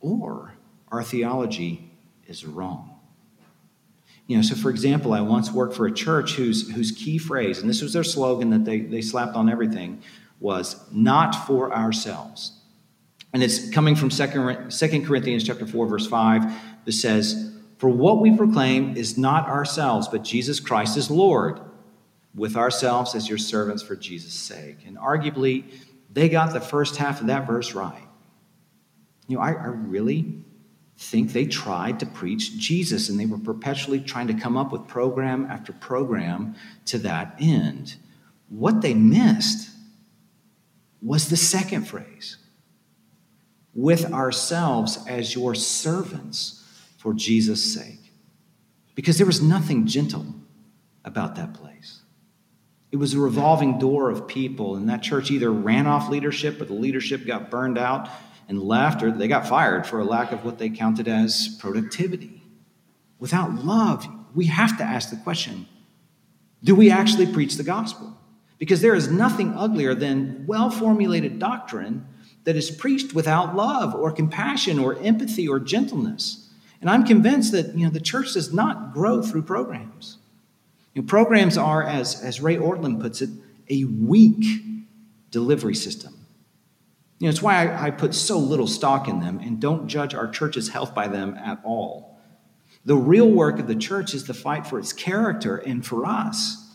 or 0.00 0.54
our 0.88 1.02
theology 1.02 1.90
is 2.26 2.44
wrong. 2.44 2.91
You 4.26 4.36
know, 4.36 4.42
so 4.42 4.54
for 4.54 4.70
example, 4.70 5.12
I 5.12 5.20
once 5.20 5.50
worked 5.50 5.74
for 5.74 5.86
a 5.86 5.92
church 5.92 6.34
whose, 6.34 6.70
whose 6.70 6.92
key 6.92 7.18
phrase, 7.18 7.58
and 7.58 7.68
this 7.68 7.82
was 7.82 7.92
their 7.92 8.04
slogan 8.04 8.50
that 8.50 8.64
they, 8.64 8.80
they 8.80 9.02
slapped 9.02 9.34
on 9.34 9.48
everything, 9.48 10.02
was 10.40 10.76
not 10.90 11.46
for 11.46 11.72
ourselves. 11.74 12.52
And 13.32 13.42
it's 13.42 13.70
coming 13.70 13.96
from 13.96 14.10
2 14.10 14.26
Corinthians 15.06 15.44
chapter 15.44 15.66
4, 15.66 15.86
verse 15.86 16.06
5, 16.06 16.52
that 16.84 16.92
says, 16.92 17.52
For 17.78 17.88
what 17.88 18.20
we 18.20 18.36
proclaim 18.36 18.96
is 18.96 19.16
not 19.16 19.48
ourselves, 19.48 20.08
but 20.08 20.22
Jesus 20.22 20.60
Christ 20.60 20.96
is 20.96 21.10
Lord, 21.10 21.60
with 22.34 22.56
ourselves 22.56 23.14
as 23.14 23.28
your 23.28 23.38
servants 23.38 23.82
for 23.82 23.96
Jesus' 23.96 24.34
sake. 24.34 24.78
And 24.86 24.98
arguably, 24.98 25.64
they 26.10 26.28
got 26.28 26.52
the 26.52 26.60
first 26.60 26.96
half 26.96 27.20
of 27.20 27.26
that 27.28 27.46
verse 27.46 27.74
right. 27.74 28.08
You 29.28 29.36
know, 29.36 29.42
I, 29.42 29.52
I 29.52 29.66
really 29.66 30.42
think 31.02 31.32
they 31.32 31.46
tried 31.46 32.00
to 32.00 32.06
preach 32.06 32.56
Jesus 32.58 33.08
and 33.08 33.18
they 33.18 33.26
were 33.26 33.38
perpetually 33.38 34.00
trying 34.00 34.28
to 34.28 34.34
come 34.34 34.56
up 34.56 34.70
with 34.70 34.86
program 34.86 35.46
after 35.50 35.72
program 35.72 36.54
to 36.86 36.98
that 36.98 37.34
end. 37.40 37.96
What 38.48 38.82
they 38.82 38.94
missed 38.94 39.70
was 41.02 41.28
the 41.28 41.36
second 41.36 41.88
phrase 41.88 42.36
with 43.74 44.12
ourselves 44.12 44.98
as 45.08 45.34
your 45.34 45.54
servants 45.54 46.64
for 46.98 47.12
Jesus' 47.12 47.74
sake. 47.74 48.12
Because 48.94 49.16
there 49.16 49.26
was 49.26 49.42
nothing 49.42 49.86
gentle 49.86 50.26
about 51.04 51.34
that 51.36 51.54
place. 51.54 52.00
It 52.92 52.96
was 52.96 53.14
a 53.14 53.18
revolving 53.18 53.78
door 53.78 54.10
of 54.10 54.28
people, 54.28 54.76
and 54.76 54.88
that 54.90 55.02
church 55.02 55.30
either 55.30 55.50
ran 55.50 55.86
off 55.86 56.10
leadership 56.10 56.60
or 56.60 56.66
the 56.66 56.74
leadership 56.74 57.26
got 57.26 57.50
burned 57.50 57.78
out 57.78 58.08
and 58.48 58.62
left, 58.62 59.02
or 59.02 59.10
they 59.10 59.28
got 59.28 59.46
fired 59.46 59.86
for 59.86 60.00
a 60.00 60.04
lack 60.04 60.32
of 60.32 60.44
what 60.44 60.58
they 60.58 60.68
counted 60.68 61.08
as 61.08 61.56
productivity. 61.60 62.42
Without 63.18 63.64
love, 63.64 64.06
we 64.34 64.46
have 64.46 64.76
to 64.78 64.84
ask 64.84 65.10
the 65.10 65.16
question 65.16 65.66
do 66.64 66.76
we 66.76 66.90
actually 66.90 67.26
preach 67.26 67.56
the 67.56 67.64
gospel? 67.64 68.16
Because 68.58 68.80
there 68.80 68.94
is 68.94 69.10
nothing 69.10 69.54
uglier 69.54 69.94
than 69.94 70.44
well 70.46 70.70
formulated 70.70 71.40
doctrine 71.40 72.06
that 72.44 72.56
is 72.56 72.70
preached 72.70 73.14
without 73.14 73.56
love 73.56 73.94
or 73.94 74.12
compassion 74.12 74.78
or 74.78 74.96
empathy 74.98 75.48
or 75.48 75.58
gentleness. 75.58 76.50
And 76.80 76.90
I'm 76.90 77.04
convinced 77.04 77.52
that 77.52 77.74
you 77.76 77.84
know, 77.84 77.90
the 77.90 78.00
church 78.00 78.34
does 78.34 78.52
not 78.52 78.92
grow 78.92 79.22
through 79.22 79.42
programs. 79.42 80.18
You 80.94 81.02
know, 81.02 81.08
programs 81.08 81.56
are, 81.56 81.82
as, 81.82 82.22
as 82.22 82.40
Ray 82.40 82.56
Ortlund 82.56 83.00
puts 83.00 83.22
it, 83.22 83.30
a 83.70 83.84
weak 83.84 84.62
delivery 85.30 85.74
system. 85.74 86.21
You 87.22 87.28
know, 87.28 87.30
it's 87.30 87.40
why 87.40 87.68
I, 87.68 87.86
I 87.86 87.90
put 87.92 88.14
so 88.14 88.36
little 88.36 88.66
stock 88.66 89.06
in 89.06 89.20
them 89.20 89.38
and 89.38 89.60
don't 89.60 89.86
judge 89.86 90.12
our 90.12 90.26
church's 90.26 90.70
health 90.70 90.92
by 90.92 91.06
them 91.06 91.36
at 91.36 91.60
all. 91.62 92.18
The 92.84 92.96
real 92.96 93.30
work 93.30 93.60
of 93.60 93.68
the 93.68 93.76
church 93.76 94.12
is 94.12 94.26
the 94.26 94.34
fight 94.34 94.66
for 94.66 94.76
its 94.76 94.92
character 94.92 95.56
and 95.56 95.86
for 95.86 96.04
us. 96.04 96.68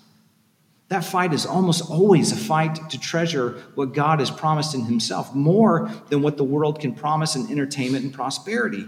That 0.88 1.04
fight 1.04 1.34
is 1.34 1.45
almost 1.45 1.89
always 1.89 2.32
a 2.32 2.38
fight 2.38 2.89
to 2.91 2.98
treasure 2.98 3.62
what 3.76 3.93
God 3.93 4.22
has 4.22 4.32
promised 4.32 4.74
in 4.74 4.86
Himself 4.86 5.36
more 5.36 5.91
than 6.08 6.22
what 6.22 6.38
the 6.38 6.45
world 6.45 6.80
can 6.80 6.93
promise 6.93 7.36
in 7.36 7.52
entertainment 7.52 8.06
and 8.06 8.14
prosperity. 8.14 8.86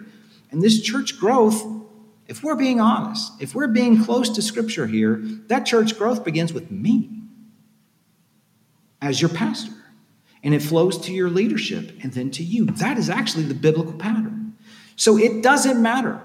And 0.52 0.62
this 0.62 0.82
church 0.82 1.20
growth, 1.20 1.62
if 2.30 2.42
we're 2.42 2.56
being 2.56 2.80
honest, 2.80 3.34
if 3.42 3.54
we're 3.54 3.68
being 3.68 4.06
close 4.06 4.30
to 4.30 4.42
Scripture 4.42 4.88
here, 4.88 5.22
that 5.48 5.66
church 5.66 5.98
growth 5.98 6.24
begins 6.24 6.54
with 6.54 6.72
me 6.72 7.10
as 9.02 9.20
your 9.20 9.30
pastor. 9.30 9.74
And 10.44 10.54
it 10.54 10.62
flows 10.62 10.98
to 11.00 11.14
your 11.14 11.30
leadership 11.30 11.92
and 12.02 12.14
then 12.14 12.32
to 12.32 12.44
you. 12.44 12.66
That 12.66 12.98
is 12.98 13.10
actually 13.10 13.44
the 13.44 13.54
biblical 13.54 13.94
pattern. 13.94 14.58
So 14.96 15.18
it 15.18 15.44
doesn't 15.44 15.82
matter 15.82 16.22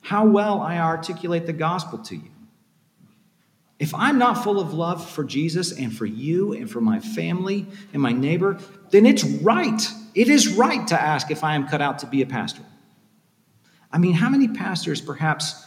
how 0.00 0.26
well 0.26 0.60
I 0.60 0.78
articulate 0.78 1.46
the 1.46 1.52
gospel 1.52 1.98
to 1.98 2.16
you. 2.16 2.30
If 3.78 3.94
I'm 3.94 4.18
not 4.18 4.44
full 4.44 4.60
of 4.60 4.72
love 4.72 5.08
for 5.08 5.24
Jesus 5.24 5.72
and 5.72 5.94
for 5.94 6.06
you 6.06 6.52
and 6.52 6.70
for 6.70 6.80
my 6.80 7.00
family 7.00 7.66
and 7.92 8.00
my 8.00 8.12
neighbor, 8.12 8.58
then 8.90 9.04
it's 9.04 9.24
right. 9.24 9.82
It 10.14 10.28
is 10.28 10.48
right 10.48 10.86
to 10.88 11.00
ask 11.00 11.30
if 11.30 11.42
I 11.42 11.54
am 11.54 11.66
cut 11.66 11.80
out 11.80 11.98
to 12.00 12.06
be 12.06 12.22
a 12.22 12.26
pastor. 12.26 12.62
I 13.90 13.98
mean, 13.98 14.12
how 14.12 14.28
many 14.28 14.48
pastors 14.48 15.00
perhaps 15.00 15.66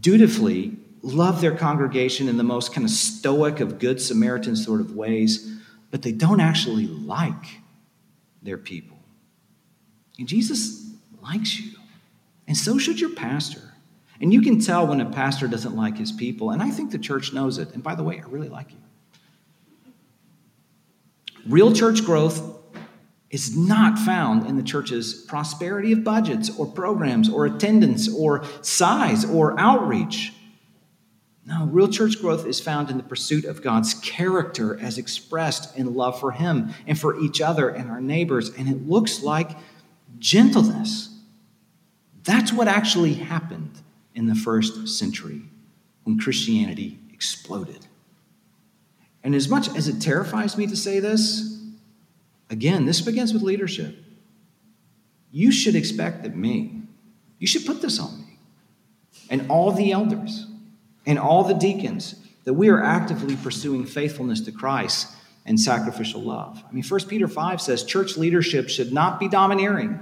dutifully 0.00 0.76
love 1.02 1.40
their 1.40 1.56
congregation 1.56 2.28
in 2.28 2.36
the 2.36 2.44
most 2.44 2.72
kind 2.72 2.84
of 2.84 2.90
stoic 2.90 3.60
of 3.60 3.78
good 3.78 4.00
Samaritan 4.00 4.56
sort 4.56 4.80
of 4.80 4.94
ways, 4.94 5.52
but 5.92 6.02
they 6.02 6.10
don't 6.10 6.40
actually 6.40 6.88
like 6.88 7.60
their 8.42 8.58
people? 8.58 8.98
And 10.18 10.26
Jesus 10.26 10.90
likes 11.22 11.60
you. 11.60 11.78
And 12.48 12.56
so 12.56 12.78
should 12.78 12.98
your 12.98 13.14
pastor. 13.14 13.60
And 14.20 14.32
you 14.32 14.42
can 14.42 14.60
tell 14.60 14.86
when 14.86 15.00
a 15.00 15.10
pastor 15.10 15.46
doesn't 15.46 15.76
like 15.76 15.96
his 15.96 16.10
people. 16.10 16.50
And 16.50 16.62
I 16.62 16.70
think 16.70 16.90
the 16.90 16.98
church 16.98 17.32
knows 17.32 17.58
it. 17.58 17.72
And 17.74 17.82
by 17.82 17.94
the 17.94 18.02
way, 18.02 18.20
I 18.20 18.28
really 18.28 18.48
like 18.48 18.70
you. 18.72 18.78
Real 21.46 21.72
church 21.72 22.04
growth 22.04 22.40
is 23.30 23.56
not 23.56 23.98
found 23.98 24.46
in 24.46 24.56
the 24.56 24.62
church's 24.62 25.14
prosperity 25.14 25.92
of 25.92 26.04
budgets 26.04 26.56
or 26.56 26.66
programs 26.66 27.28
or 27.28 27.46
attendance 27.46 28.08
or 28.14 28.44
size 28.60 29.24
or 29.24 29.58
outreach. 29.58 30.32
No, 31.44 31.66
real 31.66 31.88
church 31.88 32.20
growth 32.20 32.46
is 32.46 32.60
found 32.60 32.88
in 32.88 32.96
the 32.96 33.02
pursuit 33.02 33.44
of 33.44 33.62
God's 33.62 33.94
character 33.94 34.78
as 34.80 34.96
expressed 34.96 35.76
in 35.76 35.94
love 35.94 36.20
for 36.20 36.30
Him 36.30 36.72
and 36.86 36.98
for 36.98 37.18
each 37.18 37.40
other 37.40 37.68
and 37.68 37.90
our 37.90 38.00
neighbors. 38.00 38.50
And 38.56 38.68
it 38.68 38.86
looks 38.88 39.22
like 39.22 39.56
gentleness 40.18 41.12
that's 42.24 42.52
what 42.52 42.68
actually 42.68 43.14
happened 43.14 43.80
in 44.14 44.26
the 44.26 44.34
first 44.34 44.88
century 44.88 45.42
when 46.04 46.18
Christianity 46.18 46.98
exploded. 47.12 47.86
And 49.24 49.34
as 49.34 49.48
much 49.48 49.68
as 49.76 49.88
it 49.88 50.00
terrifies 50.00 50.56
me 50.56 50.66
to 50.66 50.76
say 50.76 51.00
this, 51.00 51.60
again, 52.50 52.86
this 52.86 53.00
begins 53.00 53.32
with 53.32 53.42
leadership. 53.42 53.96
You 55.30 55.50
should 55.50 55.74
expect 55.74 56.22
that 56.22 56.36
me, 56.36 56.82
you 57.38 57.46
should 57.46 57.64
put 57.64 57.80
this 57.80 57.98
on 57.98 58.18
me, 58.18 58.38
and 59.30 59.50
all 59.50 59.72
the 59.72 59.92
elders, 59.92 60.46
and 61.06 61.18
all 61.18 61.44
the 61.44 61.54
deacons, 61.54 62.14
that 62.44 62.54
we 62.54 62.68
are 62.68 62.82
actively 62.82 63.36
pursuing 63.36 63.84
faithfulness 63.84 64.40
to 64.42 64.52
Christ 64.52 65.08
and 65.44 65.58
sacrificial 65.58 66.20
love. 66.20 66.62
I 66.68 66.72
mean, 66.72 66.84
1 66.84 67.00
Peter 67.08 67.28
5 67.28 67.60
says 67.60 67.84
church 67.84 68.16
leadership 68.16 68.68
should 68.68 68.92
not 68.92 69.18
be 69.20 69.28
domineering 69.28 70.00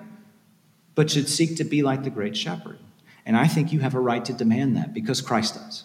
but 0.94 1.10
should 1.10 1.28
seek 1.28 1.56
to 1.56 1.64
be 1.64 1.82
like 1.82 2.04
the 2.04 2.10
great 2.10 2.36
shepherd. 2.36 2.78
And 3.24 3.36
I 3.36 3.46
think 3.46 3.72
you 3.72 3.80
have 3.80 3.94
a 3.94 4.00
right 4.00 4.24
to 4.24 4.32
demand 4.32 4.76
that 4.76 4.92
because 4.92 5.20
Christ 5.20 5.54
does. 5.54 5.84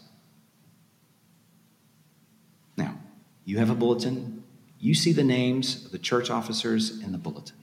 Now, 2.75 2.97
you 3.43 3.57
have 3.59 3.69
a 3.69 3.75
bulletin. 3.75 4.43
You 4.79 4.93
see 4.93 5.13
the 5.13 5.23
names 5.23 5.85
of 5.85 5.91
the 5.91 5.99
church 5.99 6.29
officers 6.29 7.01
in 7.01 7.11
the 7.11 7.17
bulletin. 7.17 7.55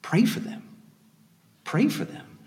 Pray 0.00 0.24
for 0.24 0.40
them. 0.40 0.66
Pray 1.64 1.88
for 1.88 2.04
them. 2.04 2.38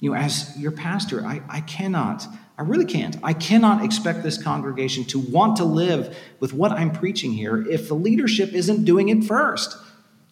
You 0.00 0.10
know, 0.10 0.16
as 0.16 0.56
your 0.58 0.72
pastor, 0.72 1.24
I, 1.24 1.42
I 1.48 1.60
cannot, 1.60 2.26
I 2.58 2.62
really 2.62 2.84
can't, 2.84 3.16
I 3.22 3.34
cannot 3.34 3.84
expect 3.84 4.24
this 4.24 4.42
congregation 4.42 5.04
to 5.06 5.20
want 5.20 5.56
to 5.58 5.64
live 5.64 6.18
with 6.40 6.52
what 6.52 6.72
I'm 6.72 6.90
preaching 6.90 7.30
here 7.30 7.64
if 7.70 7.86
the 7.86 7.94
leadership 7.94 8.52
isn't 8.52 8.84
doing 8.84 9.10
it 9.10 9.22
first, 9.22 9.76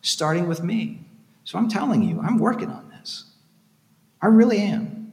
starting 0.03 0.49
with 0.49 0.61
me. 0.61 1.05
So 1.45 1.57
I'm 1.57 1.69
telling 1.69 2.03
you, 2.03 2.21
I'm 2.21 2.39
working 2.39 2.69
on 2.69 2.91
this. 2.91 3.27
I 4.21 4.27
really 4.27 4.59
am. 4.59 5.13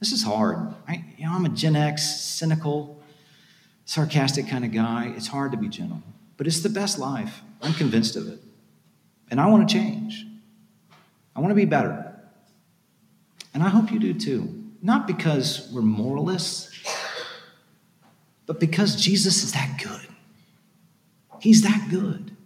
This 0.00 0.10
is 0.10 0.24
hard. 0.24 0.74
I, 0.88 1.04
you 1.16 1.24
know, 1.24 1.32
I'm 1.32 1.46
a 1.46 1.50
Gen 1.50 1.76
X, 1.76 2.20
cynical, 2.20 3.00
sarcastic 3.84 4.48
kind 4.48 4.64
of 4.64 4.72
guy. 4.72 5.12
It's 5.16 5.28
hard 5.28 5.52
to 5.52 5.56
be 5.56 5.68
gentle, 5.68 6.02
but 6.36 6.48
it's 6.48 6.60
the 6.60 6.68
best 6.68 6.98
life. 6.98 7.42
I'm 7.62 7.74
convinced 7.74 8.16
of 8.16 8.26
it. 8.26 8.40
And 9.30 9.40
I 9.40 9.46
want 9.46 9.68
to 9.68 9.72
change. 9.72 10.26
I 11.36 11.40
want 11.40 11.52
to 11.52 11.54
be 11.54 11.64
better. 11.64 12.12
And 13.54 13.62
I 13.62 13.68
hope 13.68 13.92
you 13.92 14.00
do 14.00 14.14
too. 14.14 14.59
Not 14.82 15.06
because 15.06 15.70
we're 15.72 15.82
moralists, 15.82 16.70
but 18.46 18.58
because 18.58 18.96
Jesus 18.96 19.44
is 19.44 19.52
that 19.52 19.80
good. 19.82 20.08
He's 21.40 21.62
that 21.62 21.88
good. 21.90 22.36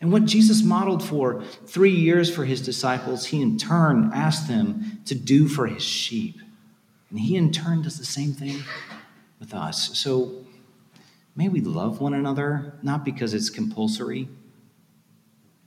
And 0.00 0.12
what 0.12 0.24
Jesus 0.24 0.62
modeled 0.62 1.02
for 1.02 1.42
three 1.66 1.94
years 1.94 2.32
for 2.34 2.44
his 2.44 2.60
disciples, 2.60 3.26
he 3.26 3.40
in 3.40 3.58
turn 3.58 4.10
asked 4.14 4.48
them 4.48 5.00
to 5.06 5.14
do 5.14 5.48
for 5.48 5.66
his 5.66 5.82
sheep. 5.82 6.40
And 7.10 7.18
he 7.18 7.36
in 7.36 7.52
turn 7.52 7.82
does 7.82 7.98
the 7.98 8.04
same 8.04 8.32
thing 8.32 8.62
with 9.40 9.54
us. 9.54 9.98
So 9.98 10.44
may 11.34 11.48
we 11.48 11.60
love 11.60 12.00
one 12.00 12.14
another, 12.14 12.74
not 12.82 13.04
because 13.04 13.32
it's 13.32 13.50
compulsory, 13.50 14.28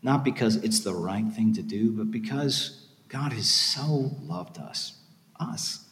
not 0.02 0.24
because 0.24 0.58
it's 0.58 0.82
the 0.82 0.93
right 0.93 1.28
thing 1.32 1.54
to 1.54 1.62
do, 1.62 1.91
but 1.91 2.12
because 2.12 2.88
God 3.08 3.34
has 3.34 3.50
so 3.50 4.12
loved 4.22 4.58
us, 4.58 4.93
us, 5.39 5.86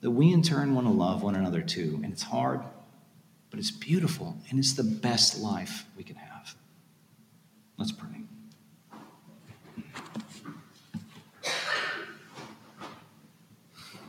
that 0.00 0.10
we 0.10 0.32
in 0.32 0.42
turn 0.42 0.74
want 0.74 0.86
to 0.86 0.92
love 0.92 1.22
one 1.22 1.34
another 1.34 1.60
too. 1.60 2.00
And 2.02 2.12
it's 2.12 2.22
hard, 2.22 2.60
but 3.50 3.58
it's 3.58 3.70
beautiful, 3.70 4.36
and 4.48 4.58
it's 4.58 4.72
the 4.72 4.84
best 4.84 5.40
life 5.40 5.84
we 5.96 6.04
can 6.04 6.16
have. 6.16 6.54
Let's 7.76 7.92
pray. 7.92 8.08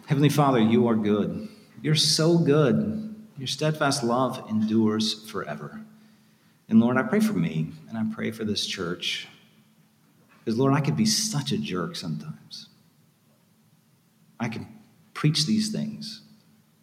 Heavenly 0.07 0.29
Father, 0.29 0.59
you 0.59 0.87
are 0.89 0.95
good. 0.95 1.47
You're 1.81 1.95
so 1.95 2.37
good. 2.37 3.15
Your 3.37 3.47
steadfast 3.47 4.03
love 4.03 4.45
endures 4.49 5.29
forever. 5.29 5.81
And 6.67 6.79
Lord, 6.79 6.97
I 6.97 7.03
pray 7.03 7.21
for 7.21 7.33
me 7.33 7.71
and 7.87 7.97
I 7.97 8.03
pray 8.13 8.31
for 8.31 8.43
this 8.43 8.65
church. 8.65 9.27
Because, 10.43 10.59
Lord, 10.59 10.73
I 10.73 10.81
could 10.81 10.97
be 10.97 11.05
such 11.05 11.51
a 11.51 11.57
jerk 11.57 11.95
sometimes. 11.95 12.67
I 14.39 14.49
can 14.49 14.67
preach 15.21 15.45
these 15.45 15.71
things 15.71 16.23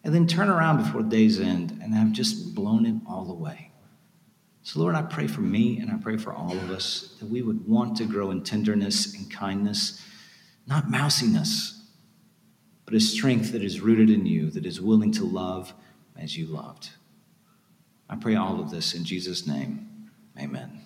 and 0.01 0.15
then 0.15 0.25
turn 0.25 0.47
around 0.47 0.77
before 0.77 1.03
the 1.03 1.09
day's 1.09 1.41
end 1.41 1.77
and 1.83 1.93
have 1.93 2.13
just 2.13 2.55
blown 2.55 2.85
it 2.85 2.95
all 3.05 3.29
away. 3.29 3.69
So, 4.63 4.79
Lord, 4.79 4.95
I 4.95 5.01
pray 5.01 5.27
for 5.27 5.41
me 5.41 5.77
and 5.79 5.91
I 5.91 5.97
pray 5.97 6.15
for 6.15 6.31
all 6.31 6.53
of 6.53 6.71
us 6.71 7.17
that 7.19 7.29
we 7.29 7.41
would 7.41 7.67
want 7.67 7.97
to 7.97 8.05
grow 8.05 8.31
in 8.31 8.41
tenderness 8.45 9.13
and 9.13 9.29
kindness, 9.29 10.01
not 10.65 10.89
mousiness, 10.89 11.83
but 12.85 12.93
a 12.93 13.01
strength 13.01 13.51
that 13.51 13.61
is 13.61 13.81
rooted 13.81 14.09
in 14.09 14.25
you, 14.25 14.49
that 14.51 14.65
is 14.65 14.79
willing 14.79 15.11
to 15.11 15.25
love 15.25 15.73
as 16.17 16.37
you 16.37 16.45
loved. 16.45 16.91
I 18.09 18.15
pray 18.15 18.35
all 18.35 18.61
of 18.61 18.71
this 18.71 18.93
in 18.93 19.03
Jesus' 19.03 19.45
name. 19.47 19.85
Amen. 20.39 20.79